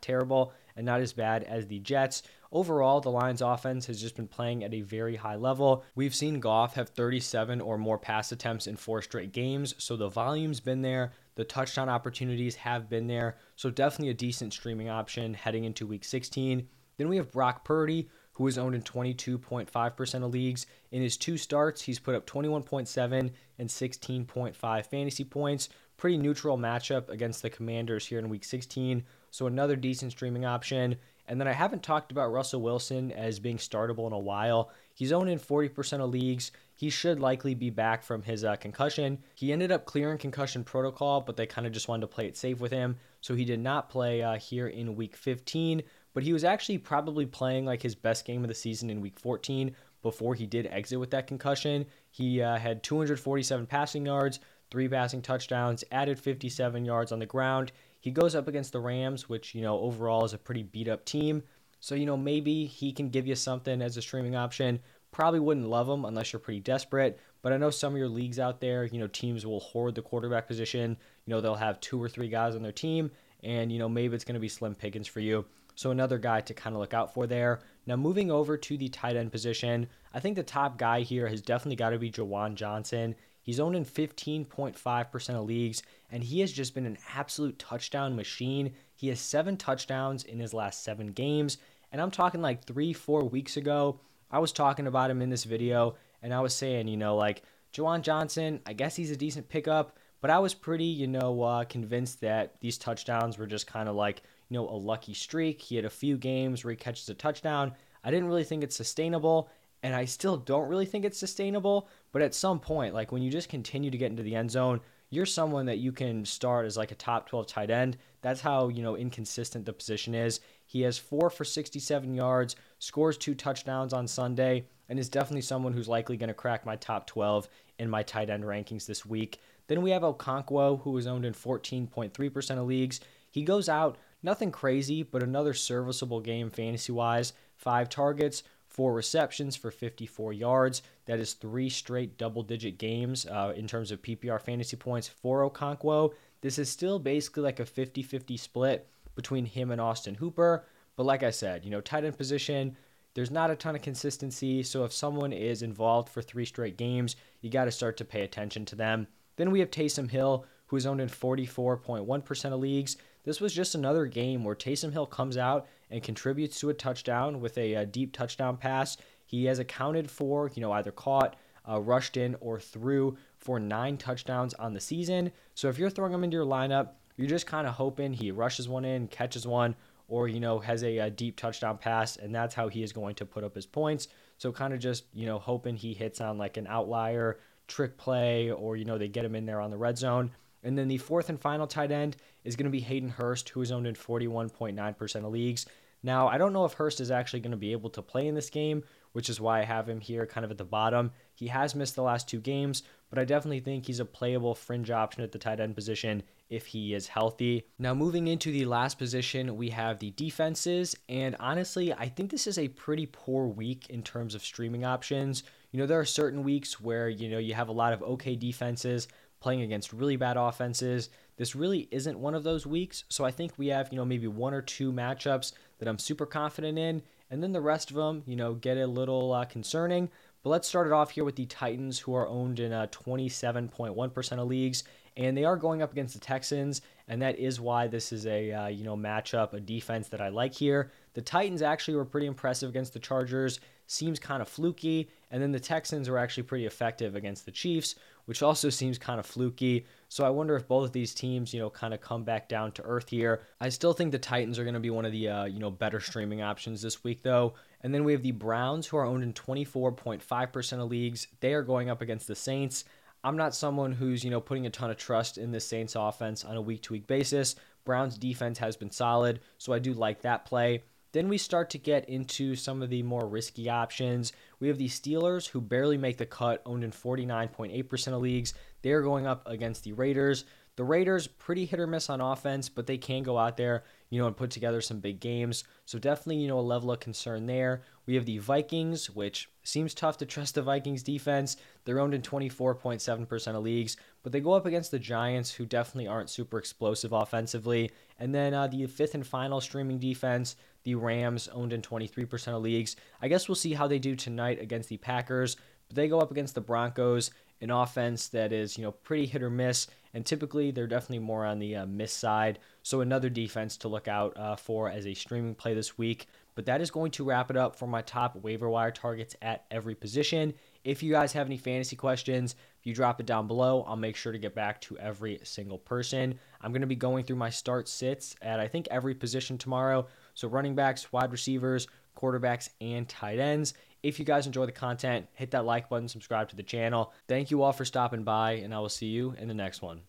terrible 0.00 0.54
and 0.74 0.86
not 0.86 1.02
as 1.02 1.12
bad 1.12 1.42
as 1.42 1.66
the 1.66 1.80
Jets. 1.80 2.22
Overall, 2.50 3.02
the 3.02 3.10
Lions 3.10 3.42
offense 3.42 3.84
has 3.86 4.00
just 4.00 4.16
been 4.16 4.26
playing 4.26 4.64
at 4.64 4.72
a 4.72 4.80
very 4.80 5.16
high 5.16 5.36
level. 5.36 5.84
We've 5.94 6.14
seen 6.14 6.40
Goff 6.40 6.76
have 6.76 6.88
37 6.88 7.60
or 7.60 7.76
more 7.76 7.98
pass 7.98 8.32
attempts 8.32 8.66
in 8.66 8.76
four 8.76 9.02
straight 9.02 9.32
games, 9.32 9.74
so 9.76 9.96
the 9.96 10.08
volume's 10.08 10.60
been 10.60 10.80
there. 10.80 11.12
The 11.34 11.44
touchdown 11.44 11.90
opportunities 11.90 12.54
have 12.56 12.88
been 12.88 13.06
there, 13.06 13.36
so 13.56 13.68
definitely 13.68 14.10
a 14.10 14.14
decent 14.14 14.54
streaming 14.54 14.88
option 14.88 15.34
heading 15.34 15.64
into 15.64 15.86
week 15.86 16.04
16. 16.04 16.66
Then 16.96 17.08
we 17.08 17.16
have 17.16 17.32
Brock 17.32 17.64
Purdy, 17.64 18.08
who 18.34 18.46
is 18.46 18.58
owned 18.58 18.74
in 18.74 18.82
22.5% 18.82 20.24
of 20.24 20.30
leagues. 20.30 20.66
In 20.90 21.02
his 21.02 21.16
two 21.16 21.36
starts, 21.36 21.82
he's 21.82 21.98
put 21.98 22.14
up 22.14 22.26
21.7 22.26 23.30
and 23.58 23.68
16.5 23.68 24.86
fantasy 24.86 25.24
points. 25.24 25.68
Pretty 25.96 26.16
neutral 26.16 26.58
matchup 26.58 27.08
against 27.08 27.42
the 27.42 27.50
Commanders 27.50 28.06
here 28.06 28.18
in 28.18 28.28
week 28.28 28.44
16. 28.44 29.04
So 29.30 29.46
another 29.46 29.76
decent 29.76 30.12
streaming 30.12 30.44
option. 30.44 30.96
And 31.28 31.40
then 31.40 31.46
I 31.46 31.52
haven't 31.52 31.82
talked 31.82 32.10
about 32.10 32.32
Russell 32.32 32.62
Wilson 32.62 33.12
as 33.12 33.38
being 33.38 33.56
startable 33.56 34.06
in 34.06 34.12
a 34.12 34.18
while. 34.18 34.70
He's 34.94 35.12
owned 35.12 35.30
in 35.30 35.38
40% 35.38 36.00
of 36.00 36.10
leagues. 36.10 36.50
He 36.74 36.90
should 36.90 37.20
likely 37.20 37.54
be 37.54 37.70
back 37.70 38.02
from 38.02 38.22
his 38.22 38.44
uh, 38.44 38.56
concussion. 38.56 39.18
He 39.34 39.52
ended 39.52 39.70
up 39.70 39.84
clearing 39.84 40.18
concussion 40.18 40.64
protocol, 40.64 41.20
but 41.20 41.36
they 41.36 41.46
kind 41.46 41.66
of 41.66 41.72
just 41.72 41.86
wanted 41.86 42.02
to 42.02 42.06
play 42.08 42.26
it 42.26 42.36
safe 42.36 42.60
with 42.60 42.72
him. 42.72 42.96
So 43.20 43.34
he 43.34 43.44
did 43.44 43.60
not 43.60 43.88
play 43.88 44.22
uh, 44.22 44.36
here 44.38 44.66
in 44.66 44.96
week 44.96 45.14
15, 45.14 45.82
but 46.14 46.22
he 46.22 46.32
was 46.32 46.44
actually 46.44 46.78
probably 46.78 47.26
playing 47.26 47.64
like 47.64 47.82
his 47.82 47.94
best 47.94 48.24
game 48.24 48.42
of 48.42 48.48
the 48.48 48.54
season 48.54 48.90
in 48.90 49.00
week 49.00 49.18
14 49.18 49.74
before 50.02 50.34
he 50.34 50.46
did 50.46 50.66
exit 50.66 51.00
with 51.00 51.10
that 51.10 51.26
concussion. 51.26 51.86
He 52.10 52.42
uh, 52.42 52.58
had 52.58 52.82
247 52.82 53.66
passing 53.66 54.06
yards, 54.06 54.40
three 54.70 54.88
passing 54.88 55.22
touchdowns, 55.22 55.84
added 55.92 56.18
57 56.18 56.84
yards 56.84 57.12
on 57.12 57.18
the 57.18 57.26
ground. 57.26 57.72
He 58.00 58.10
goes 58.10 58.34
up 58.34 58.48
against 58.48 58.72
the 58.72 58.80
Rams, 58.80 59.28
which, 59.28 59.54
you 59.54 59.62
know, 59.62 59.78
overall 59.78 60.24
is 60.24 60.34
a 60.34 60.38
pretty 60.38 60.64
beat 60.64 60.88
up 60.88 61.04
team. 61.04 61.42
So, 61.78 61.94
you 61.94 62.06
know, 62.06 62.16
maybe 62.16 62.66
he 62.66 62.92
can 62.92 63.08
give 63.08 63.26
you 63.26 63.34
something 63.34 63.80
as 63.80 63.96
a 63.96 64.02
streaming 64.02 64.36
option. 64.36 64.80
Probably 65.12 65.40
wouldn't 65.40 65.68
love 65.68 65.88
him 65.88 66.04
unless 66.04 66.32
you're 66.32 66.40
pretty 66.40 66.60
desperate. 66.60 67.18
But 67.42 67.52
I 67.52 67.56
know 67.56 67.70
some 67.70 67.92
of 67.92 67.98
your 67.98 68.08
leagues 68.08 68.38
out 68.38 68.60
there, 68.60 68.84
you 68.84 68.98
know, 68.98 69.08
teams 69.08 69.44
will 69.44 69.60
hoard 69.60 69.94
the 69.94 70.02
quarterback 70.02 70.46
position. 70.46 70.96
You 71.26 71.30
know, 71.30 71.40
they'll 71.40 71.54
have 71.54 71.80
two 71.80 72.02
or 72.02 72.08
three 72.08 72.28
guys 72.28 72.54
on 72.56 72.62
their 72.62 72.72
team, 72.72 73.10
and, 73.42 73.70
you 73.72 73.78
know, 73.78 73.88
maybe 73.88 74.14
it's 74.14 74.24
going 74.24 74.34
to 74.34 74.40
be 74.40 74.48
slim 74.48 74.74
pickings 74.74 75.08
for 75.08 75.20
you. 75.20 75.44
So 75.82 75.90
another 75.90 76.18
guy 76.18 76.40
to 76.42 76.54
kind 76.54 76.76
of 76.76 76.80
look 76.80 76.94
out 76.94 77.12
for 77.12 77.26
there. 77.26 77.58
Now 77.88 77.96
moving 77.96 78.30
over 78.30 78.56
to 78.56 78.76
the 78.76 78.88
tight 78.88 79.16
end 79.16 79.32
position, 79.32 79.88
I 80.14 80.20
think 80.20 80.36
the 80.36 80.44
top 80.44 80.78
guy 80.78 81.00
here 81.00 81.26
has 81.26 81.42
definitely 81.42 81.74
got 81.74 81.90
to 81.90 81.98
be 81.98 82.08
Juwan 82.08 82.54
Johnson. 82.54 83.16
He's 83.40 83.58
owned 83.58 83.74
in 83.74 83.84
15.5% 83.84 85.30
of 85.34 85.44
leagues, 85.44 85.82
and 86.12 86.22
he 86.22 86.38
has 86.38 86.52
just 86.52 86.76
been 86.76 86.86
an 86.86 86.98
absolute 87.16 87.58
touchdown 87.58 88.14
machine. 88.14 88.74
He 88.94 89.08
has 89.08 89.18
seven 89.18 89.56
touchdowns 89.56 90.22
in 90.22 90.38
his 90.38 90.54
last 90.54 90.84
seven 90.84 91.08
games, 91.08 91.58
and 91.90 92.00
I'm 92.00 92.12
talking 92.12 92.40
like 92.40 92.64
three, 92.64 92.92
four 92.92 93.24
weeks 93.24 93.56
ago. 93.56 93.98
I 94.30 94.38
was 94.38 94.52
talking 94.52 94.86
about 94.86 95.10
him 95.10 95.20
in 95.20 95.30
this 95.30 95.42
video, 95.42 95.96
and 96.22 96.32
I 96.32 96.42
was 96.42 96.54
saying, 96.54 96.86
you 96.86 96.96
know, 96.96 97.16
like 97.16 97.42
Juwan 97.74 98.02
Johnson, 98.02 98.60
I 98.66 98.72
guess 98.72 98.94
he's 98.94 99.10
a 99.10 99.16
decent 99.16 99.48
pickup, 99.48 99.98
but 100.20 100.30
I 100.30 100.38
was 100.38 100.54
pretty, 100.54 100.84
you 100.84 101.08
know, 101.08 101.42
uh, 101.42 101.64
convinced 101.64 102.20
that 102.20 102.60
these 102.60 102.78
touchdowns 102.78 103.36
were 103.36 103.48
just 103.48 103.66
kind 103.66 103.88
of 103.88 103.96
like, 103.96 104.22
you 104.52 104.58
know, 104.58 104.68
a 104.68 104.76
lucky 104.76 105.14
streak. 105.14 105.62
He 105.62 105.76
had 105.76 105.86
a 105.86 105.90
few 105.90 106.18
games 106.18 106.62
where 106.62 106.72
he 106.72 106.76
catches 106.76 107.08
a 107.08 107.14
touchdown. 107.14 107.72
I 108.04 108.10
didn't 108.10 108.26
really 108.26 108.44
think 108.44 108.62
it's 108.62 108.76
sustainable, 108.76 109.48
and 109.82 109.94
I 109.94 110.04
still 110.04 110.36
don't 110.36 110.68
really 110.68 110.84
think 110.84 111.06
it's 111.06 111.16
sustainable. 111.16 111.88
But 112.12 112.20
at 112.20 112.34
some 112.34 112.60
point, 112.60 112.92
like 112.92 113.12
when 113.12 113.22
you 113.22 113.30
just 113.30 113.48
continue 113.48 113.90
to 113.90 113.96
get 113.96 114.10
into 114.10 114.22
the 114.22 114.34
end 114.34 114.50
zone, 114.50 114.82
you're 115.08 115.24
someone 115.24 115.64
that 115.64 115.78
you 115.78 115.90
can 115.90 116.26
start 116.26 116.66
as 116.66 116.76
like 116.76 116.90
a 116.90 116.96
top 116.96 117.30
12 117.30 117.46
tight 117.46 117.70
end. 117.70 117.96
That's 118.20 118.42
how, 118.42 118.68
you 118.68 118.82
know, 118.82 118.94
inconsistent 118.94 119.64
the 119.64 119.72
position 119.72 120.14
is. 120.14 120.40
He 120.66 120.82
has 120.82 120.98
four 120.98 121.30
for 121.30 121.44
67 121.44 122.14
yards, 122.14 122.54
scores 122.78 123.16
two 123.16 123.34
touchdowns 123.34 123.94
on 123.94 124.06
Sunday, 124.06 124.66
and 124.90 124.98
is 124.98 125.08
definitely 125.08 125.40
someone 125.40 125.72
who's 125.72 125.88
likely 125.88 126.18
going 126.18 126.28
to 126.28 126.34
crack 126.34 126.66
my 126.66 126.76
top 126.76 127.06
12 127.06 127.48
in 127.78 127.88
my 127.88 128.02
tight 128.02 128.28
end 128.28 128.44
rankings 128.44 128.84
this 128.84 129.06
week. 129.06 129.40
Then 129.68 129.80
we 129.80 129.92
have 129.92 130.02
Okonkwo, 130.02 130.82
who 130.82 130.98
is 130.98 131.06
owned 131.06 131.24
in 131.24 131.32
14.3% 131.32 132.58
of 132.58 132.66
leagues. 132.66 133.00
He 133.30 133.44
goes 133.44 133.70
out, 133.70 133.96
nothing 134.22 134.50
crazy, 134.50 135.02
but 135.02 135.22
another 135.22 135.54
serviceable 135.54 136.20
game 136.20 136.50
fantasy 136.50 136.92
wise. 136.92 137.32
Five 137.56 137.88
targets, 137.88 138.42
four 138.66 138.92
receptions 138.92 139.56
for 139.56 139.70
54 139.70 140.32
yards. 140.32 140.82
That 141.06 141.18
is 141.20 141.34
three 141.34 141.68
straight 141.68 142.18
double 142.18 142.42
digit 142.42 142.78
games 142.78 143.26
uh, 143.26 143.52
in 143.56 143.66
terms 143.66 143.90
of 143.90 144.02
PPR 144.02 144.40
fantasy 144.40 144.76
points 144.76 145.08
for 145.08 145.48
Okonkwo. 145.48 146.12
This 146.40 146.58
is 146.58 146.68
still 146.68 146.98
basically 146.98 147.42
like 147.42 147.60
a 147.60 147.66
50 147.66 148.02
50 148.02 148.36
split 148.36 148.88
between 149.14 149.44
him 149.44 149.70
and 149.70 149.80
Austin 149.80 150.14
Hooper. 150.14 150.64
But 150.96 151.06
like 151.06 151.22
I 151.22 151.30
said, 151.30 151.64
you 151.64 151.70
know, 151.70 151.80
tight 151.80 152.04
end 152.04 152.16
position, 152.18 152.76
there's 153.14 153.30
not 153.30 153.50
a 153.50 153.56
ton 153.56 153.76
of 153.76 153.82
consistency. 153.82 154.62
So 154.62 154.84
if 154.84 154.92
someone 154.92 155.32
is 155.32 155.62
involved 155.62 156.08
for 156.08 156.22
three 156.22 156.44
straight 156.44 156.76
games, 156.76 157.16
you 157.40 157.50
got 157.50 157.66
to 157.66 157.70
start 157.70 157.96
to 157.98 158.04
pay 158.04 158.22
attention 158.22 158.64
to 158.66 158.76
them. 158.76 159.06
Then 159.36 159.50
we 159.50 159.60
have 159.60 159.70
Taysom 159.70 160.10
Hill, 160.10 160.46
who 160.66 160.76
is 160.76 160.86
owned 160.86 161.00
in 161.00 161.08
44.1% 161.08 162.52
of 162.52 162.60
leagues. 162.60 162.96
This 163.24 163.40
was 163.40 163.54
just 163.54 163.74
another 163.74 164.06
game 164.06 164.42
where 164.42 164.56
Taysom 164.56 164.92
Hill 164.92 165.06
comes 165.06 165.36
out 165.36 165.66
and 165.90 166.02
contributes 166.02 166.58
to 166.60 166.70
a 166.70 166.74
touchdown 166.74 167.40
with 167.40 167.56
a, 167.56 167.74
a 167.74 167.86
deep 167.86 168.12
touchdown 168.12 168.56
pass. 168.56 168.96
He 169.26 169.44
has 169.44 169.58
accounted 169.58 170.10
for, 170.10 170.50
you 170.54 170.60
know, 170.60 170.72
either 170.72 170.90
caught, 170.90 171.36
uh, 171.68 171.80
rushed 171.80 172.16
in, 172.16 172.36
or 172.40 172.58
threw 172.58 173.16
for 173.38 173.60
nine 173.60 173.96
touchdowns 173.96 174.54
on 174.54 174.72
the 174.72 174.80
season. 174.80 175.30
So 175.54 175.68
if 175.68 175.78
you're 175.78 175.90
throwing 175.90 176.12
him 176.12 176.24
into 176.24 176.36
your 176.36 176.46
lineup, 176.46 176.90
you're 177.16 177.28
just 177.28 177.46
kind 177.46 177.66
of 177.66 177.74
hoping 177.74 178.12
he 178.12 178.30
rushes 178.30 178.68
one 178.68 178.84
in, 178.84 179.06
catches 179.06 179.46
one, 179.46 179.76
or 180.08 180.28
you 180.28 180.40
know 180.40 180.58
has 180.58 180.82
a, 180.82 180.98
a, 180.98 181.10
deep 181.10 181.36
touchdown 181.36 181.78
pass, 181.78 182.16
and 182.16 182.34
that's 182.34 182.54
how 182.54 182.68
he 182.68 182.82
is 182.82 182.92
going 182.92 183.14
to 183.14 183.24
put 183.24 183.44
up 183.44 183.54
his 183.54 183.66
points. 183.66 184.08
So 184.38 184.50
kind 184.50 184.74
of 184.74 184.80
just 184.80 185.04
you 185.14 185.26
know 185.26 185.38
hoping 185.38 185.76
he 185.76 185.94
hits 185.94 186.20
on 186.20 186.38
like 186.38 186.56
an 186.56 186.66
outlier 186.66 187.38
trick 187.68 187.96
play, 187.96 188.50
or 188.50 188.76
you 188.76 188.84
know 188.84 188.98
they 188.98 189.08
get 189.08 189.24
him 189.24 189.34
in 189.34 189.46
there 189.46 189.60
on 189.60 189.70
the 189.70 189.76
red 189.76 189.96
zone. 189.96 190.32
And 190.64 190.78
then 190.78 190.88
the 190.88 190.98
fourth 190.98 191.28
and 191.28 191.40
final 191.40 191.66
tight 191.66 191.90
end 191.90 192.16
is 192.44 192.56
going 192.56 192.64
to 192.64 192.70
be 192.70 192.80
Hayden 192.80 193.08
Hurst, 193.08 193.48
who 193.50 193.62
is 193.62 193.72
owned 193.72 193.86
in 193.86 193.94
41.9% 193.94 195.16
of 195.16 195.32
leagues. 195.32 195.66
Now, 196.02 196.26
I 196.26 196.36
don't 196.36 196.52
know 196.52 196.64
if 196.64 196.72
Hurst 196.72 197.00
is 197.00 197.10
actually 197.10 197.40
going 197.40 197.52
to 197.52 197.56
be 197.56 197.72
able 197.72 197.90
to 197.90 198.02
play 198.02 198.26
in 198.26 198.34
this 198.34 198.50
game, 198.50 198.82
which 199.12 199.30
is 199.30 199.40
why 199.40 199.60
I 199.60 199.64
have 199.64 199.88
him 199.88 200.00
here 200.00 200.26
kind 200.26 200.44
of 200.44 200.50
at 200.50 200.58
the 200.58 200.64
bottom. 200.64 201.12
He 201.34 201.46
has 201.48 201.74
missed 201.74 201.94
the 201.94 202.02
last 202.02 202.28
two 202.28 202.40
games, 202.40 202.82
but 203.08 203.18
I 203.18 203.24
definitely 203.24 203.60
think 203.60 203.86
he's 203.86 204.00
a 204.00 204.04
playable 204.04 204.54
fringe 204.54 204.90
option 204.90 205.22
at 205.22 205.30
the 205.30 205.38
tight 205.38 205.60
end 205.60 205.76
position 205.76 206.22
if 206.50 206.66
he 206.66 206.92
is 206.92 207.06
healthy. 207.06 207.66
Now, 207.78 207.94
moving 207.94 208.26
into 208.26 208.50
the 208.50 208.64
last 208.64 208.98
position, 208.98 209.56
we 209.56 209.70
have 209.70 210.00
the 210.00 210.10
defenses, 210.10 210.96
and 211.08 211.36
honestly, 211.38 211.92
I 211.92 212.08
think 212.08 212.30
this 212.30 212.46
is 212.46 212.58
a 212.58 212.68
pretty 212.68 213.06
poor 213.06 213.46
week 213.46 213.88
in 213.88 214.02
terms 214.02 214.34
of 214.34 214.44
streaming 214.44 214.84
options. 214.84 215.44
You 215.70 215.78
know, 215.78 215.86
there 215.86 216.00
are 216.00 216.04
certain 216.04 216.42
weeks 216.42 216.80
where, 216.80 217.08
you 217.08 217.28
know, 217.28 217.38
you 217.38 217.54
have 217.54 217.68
a 217.68 217.72
lot 217.72 217.92
of 217.92 218.02
okay 218.02 218.34
defenses 218.34 219.08
playing 219.40 219.62
against 219.62 219.92
really 219.92 220.16
bad 220.16 220.36
offenses. 220.36 221.10
This 221.42 221.56
really 221.56 221.88
isn't 221.90 222.20
one 222.20 222.36
of 222.36 222.44
those 222.44 222.68
weeks. 222.68 223.02
So 223.08 223.24
I 223.24 223.32
think 223.32 223.54
we 223.56 223.66
have, 223.66 223.88
you 223.90 223.96
know, 223.96 224.04
maybe 224.04 224.28
one 224.28 224.54
or 224.54 224.62
two 224.62 224.92
matchups 224.92 225.54
that 225.80 225.88
I'm 225.88 225.98
super 225.98 226.24
confident 226.24 226.78
in. 226.78 227.02
And 227.32 227.42
then 227.42 227.50
the 227.50 227.60
rest 227.60 227.90
of 227.90 227.96
them, 227.96 228.22
you 228.26 228.36
know, 228.36 228.54
get 228.54 228.76
a 228.76 228.86
little 228.86 229.32
uh, 229.32 229.44
concerning. 229.46 230.08
But 230.44 230.50
let's 230.50 230.68
start 230.68 230.86
it 230.86 230.92
off 230.92 231.10
here 231.10 231.24
with 231.24 231.34
the 231.34 231.46
Titans, 231.46 231.98
who 231.98 232.14
are 232.14 232.28
owned 232.28 232.60
in 232.60 232.72
uh, 232.72 232.86
27.1% 232.92 234.38
of 234.38 234.46
leagues. 234.46 234.84
And 235.16 235.36
they 235.36 235.44
are 235.44 235.56
going 235.56 235.82
up 235.82 235.90
against 235.90 236.14
the 236.14 236.20
Texans, 236.20 236.80
and 237.08 237.20
that 237.20 237.38
is 237.40 237.60
why 237.60 237.88
this 237.88 238.12
is 238.12 238.24
a 238.26 238.52
uh, 238.52 238.66
you 238.68 238.84
know 238.84 238.96
matchup, 238.96 239.52
a 239.52 239.60
defense 239.60 240.08
that 240.08 240.20
I 240.20 240.28
like 240.28 240.54
here. 240.54 240.90
The 241.14 241.20
Titans 241.20 241.60
actually 241.60 241.96
were 241.96 242.04
pretty 242.04 242.26
impressive 242.26 242.70
against 242.70 242.94
the 242.94 242.98
Chargers, 242.98 243.60
seems 243.86 244.18
kind 244.18 244.40
of 244.40 244.48
fluky, 244.48 245.10
and 245.30 245.42
then 245.42 245.52
the 245.52 245.60
Texans 245.60 246.08
were 246.08 246.16
actually 246.16 246.44
pretty 246.44 246.64
effective 246.64 247.14
against 247.14 247.44
the 247.44 247.52
Chiefs, 247.52 247.96
which 248.24 248.42
also 248.42 248.70
seems 248.70 248.96
kind 248.96 249.20
of 249.20 249.26
fluky. 249.26 249.84
So 250.12 250.26
I 250.26 250.28
wonder 250.28 250.54
if 250.56 250.68
both 250.68 250.84
of 250.84 250.92
these 250.92 251.14
teams, 251.14 251.54
you 251.54 251.60
know, 251.60 251.70
kind 251.70 251.94
of 251.94 252.02
come 252.02 252.22
back 252.22 252.46
down 252.46 252.72
to 252.72 252.82
earth 252.82 253.08
here. 253.08 253.40
I 253.62 253.70
still 253.70 253.94
think 253.94 254.12
the 254.12 254.18
Titans 254.18 254.58
are 254.58 254.62
going 254.62 254.74
to 254.74 254.80
be 254.80 254.90
one 254.90 255.06
of 255.06 255.12
the, 255.12 255.26
uh, 255.26 255.44
you 255.46 255.58
know, 255.58 255.70
better 255.70 256.00
streaming 256.00 256.42
options 256.42 256.82
this 256.82 257.02
week, 257.02 257.22
though. 257.22 257.54
And 257.80 257.94
then 257.94 258.04
we 258.04 258.12
have 258.12 258.22
the 258.22 258.32
Browns, 258.32 258.86
who 258.86 258.98
are 258.98 259.06
owned 259.06 259.22
in 259.22 259.32
24.5% 259.32 260.72
of 260.82 260.90
leagues. 260.90 261.28
They 261.40 261.54
are 261.54 261.62
going 261.62 261.88
up 261.88 262.02
against 262.02 262.28
the 262.28 262.34
Saints. 262.34 262.84
I'm 263.24 263.38
not 263.38 263.54
someone 263.54 263.92
who's, 263.92 264.22
you 264.22 264.30
know, 264.30 264.42
putting 264.42 264.66
a 264.66 264.70
ton 264.70 264.90
of 264.90 264.98
trust 264.98 265.38
in 265.38 265.50
the 265.50 265.60
Saints 265.60 265.96
offense 265.96 266.44
on 266.44 266.58
a 266.58 266.60
week 266.60 266.82
to 266.82 266.92
week 266.92 267.06
basis. 267.06 267.56
Browns 267.86 268.18
defense 268.18 268.58
has 268.58 268.76
been 268.76 268.90
solid, 268.90 269.40
so 269.56 269.72
I 269.72 269.78
do 269.78 269.94
like 269.94 270.20
that 270.20 270.44
play. 270.44 270.82
Then 271.12 271.28
we 271.28 271.36
start 271.36 271.68
to 271.70 271.78
get 271.78 272.08
into 272.08 272.56
some 272.56 272.80
of 272.80 272.88
the 272.88 273.02
more 273.02 273.26
risky 273.26 273.68
options. 273.68 274.32
We 274.60 274.68
have 274.68 274.78
the 274.78 274.88
Steelers, 274.88 275.46
who 275.46 275.60
barely 275.60 275.98
make 275.98 276.16
the 276.16 276.24
cut, 276.24 276.62
owned 276.64 276.84
in 276.84 276.90
49.8% 276.90 278.08
of 278.08 278.22
leagues. 278.22 278.54
They 278.82 278.92
are 278.92 279.02
going 279.02 279.26
up 279.26 279.42
against 279.46 279.84
the 279.84 279.92
Raiders. 279.92 280.44
The 280.76 280.84
Raiders, 280.84 281.26
pretty 281.26 281.66
hit 281.66 281.80
or 281.80 281.86
miss 281.86 282.08
on 282.08 282.22
offense, 282.22 282.70
but 282.70 282.86
they 282.86 282.96
can 282.96 283.22
go 283.22 283.36
out 283.36 283.58
there, 283.58 283.84
you 284.08 284.18
know, 284.18 284.26
and 284.26 284.36
put 284.36 284.50
together 284.50 284.80
some 284.80 285.00
big 285.00 285.20
games. 285.20 285.64
So 285.84 285.98
definitely, 285.98 286.36
you 286.36 286.48
know, 286.48 286.58
a 286.58 286.60
level 286.60 286.90
of 286.90 286.98
concern 286.98 287.44
there. 287.44 287.82
we 288.06 288.14
have 288.14 288.24
the 288.24 288.38
Vikings, 288.38 289.10
which 289.10 289.50
seems 289.64 289.92
tough 289.92 290.16
to 290.18 290.26
trust 290.26 290.54
the 290.54 290.62
Vikings 290.62 291.02
defense. 291.02 291.58
They're 291.84 292.00
owned 292.00 292.14
in 292.14 292.22
24.7% 292.22 293.54
of 293.54 293.62
leagues, 293.62 293.98
but 294.22 294.32
they 294.32 294.40
go 294.40 294.54
up 294.54 294.64
against 294.64 294.90
the 294.90 294.98
Giants, 294.98 295.52
who 295.52 295.66
definitely 295.66 296.08
aren't 296.08 296.30
super 296.30 296.56
explosive 296.56 297.12
offensively. 297.12 297.90
And 298.18 298.34
then 298.34 298.54
uh, 298.54 298.66
the 298.66 298.86
fifth 298.86 299.14
and 299.14 299.26
final 299.26 299.60
streaming 299.60 299.98
defense, 299.98 300.56
the 300.84 300.94
Rams, 300.94 301.48
owned 301.48 301.74
in 301.74 301.82
23% 301.82 302.48
of 302.48 302.62
leagues. 302.62 302.96
I 303.20 303.28
guess 303.28 303.46
we'll 303.46 303.56
see 303.56 303.74
how 303.74 303.88
they 303.88 303.98
do 303.98 304.16
tonight 304.16 304.58
against 304.58 304.88
the 304.88 304.96
Packers, 304.96 305.56
but 305.86 305.96
they 305.96 306.08
go 306.08 306.18
up 306.18 306.30
against 306.30 306.54
the 306.54 306.62
Broncos, 306.62 307.30
an 307.62 307.70
offense 307.70 308.28
that 308.28 308.52
is, 308.52 308.76
you 308.76 308.84
know, 308.84 308.92
pretty 308.92 309.24
hit 309.24 309.42
or 309.42 309.48
miss, 309.48 309.86
and 310.12 310.26
typically 310.26 310.70
they're 310.70 310.86
definitely 310.86 311.20
more 311.20 311.46
on 311.46 311.58
the 311.58 311.76
uh, 311.76 311.86
miss 311.86 312.12
side. 312.12 312.58
So 312.82 313.00
another 313.00 313.30
defense 313.30 313.78
to 313.78 313.88
look 313.88 314.08
out 314.08 314.36
uh, 314.36 314.56
for 314.56 314.90
as 314.90 315.06
a 315.06 315.14
streaming 315.14 315.54
play 315.54 315.72
this 315.72 315.96
week. 315.96 316.26
But 316.54 316.66
that 316.66 316.82
is 316.82 316.90
going 316.90 317.12
to 317.12 317.24
wrap 317.24 317.50
it 317.50 317.56
up 317.56 317.76
for 317.76 317.86
my 317.86 318.02
top 318.02 318.36
waiver 318.36 318.68
wire 318.68 318.90
targets 318.90 319.34
at 319.40 319.64
every 319.70 319.94
position. 319.94 320.52
If 320.84 321.02
you 321.02 321.10
guys 321.10 321.32
have 321.32 321.46
any 321.46 321.56
fantasy 321.56 321.96
questions, 321.96 322.56
if 322.78 322.86
you 322.86 322.94
drop 322.94 323.20
it 323.20 323.26
down 323.26 323.46
below, 323.46 323.84
I'll 323.84 323.96
make 323.96 324.16
sure 324.16 324.32
to 324.32 324.38
get 324.38 324.54
back 324.54 324.80
to 324.82 324.98
every 324.98 325.40
single 325.44 325.78
person. 325.78 326.38
I'm 326.60 326.72
going 326.72 326.82
to 326.82 326.86
be 326.86 326.96
going 326.96 327.24
through 327.24 327.36
my 327.36 327.48
start 327.48 327.88
sits 327.88 328.36
at 328.42 328.60
I 328.60 328.68
think 328.68 328.88
every 328.90 329.14
position 329.14 329.56
tomorrow. 329.56 330.06
So 330.34 330.48
running 330.48 330.74
backs, 330.74 331.10
wide 331.10 331.32
receivers, 331.32 331.86
quarterbacks, 332.18 332.68
and 332.80 333.08
tight 333.08 333.38
ends. 333.38 333.72
If 334.02 334.18
you 334.18 334.24
guys 334.24 334.46
enjoy 334.46 334.66
the 334.66 334.72
content, 334.72 335.26
hit 335.34 335.52
that 335.52 335.64
like 335.64 335.88
button, 335.88 336.08
subscribe 336.08 336.48
to 336.48 336.56
the 336.56 336.62
channel. 336.62 337.12
Thank 337.28 337.50
you 337.50 337.62
all 337.62 337.72
for 337.72 337.84
stopping 337.84 338.24
by, 338.24 338.52
and 338.54 338.74
I 338.74 338.80
will 338.80 338.88
see 338.88 339.06
you 339.06 339.34
in 339.38 339.46
the 339.46 339.54
next 339.54 339.80
one. 339.80 340.02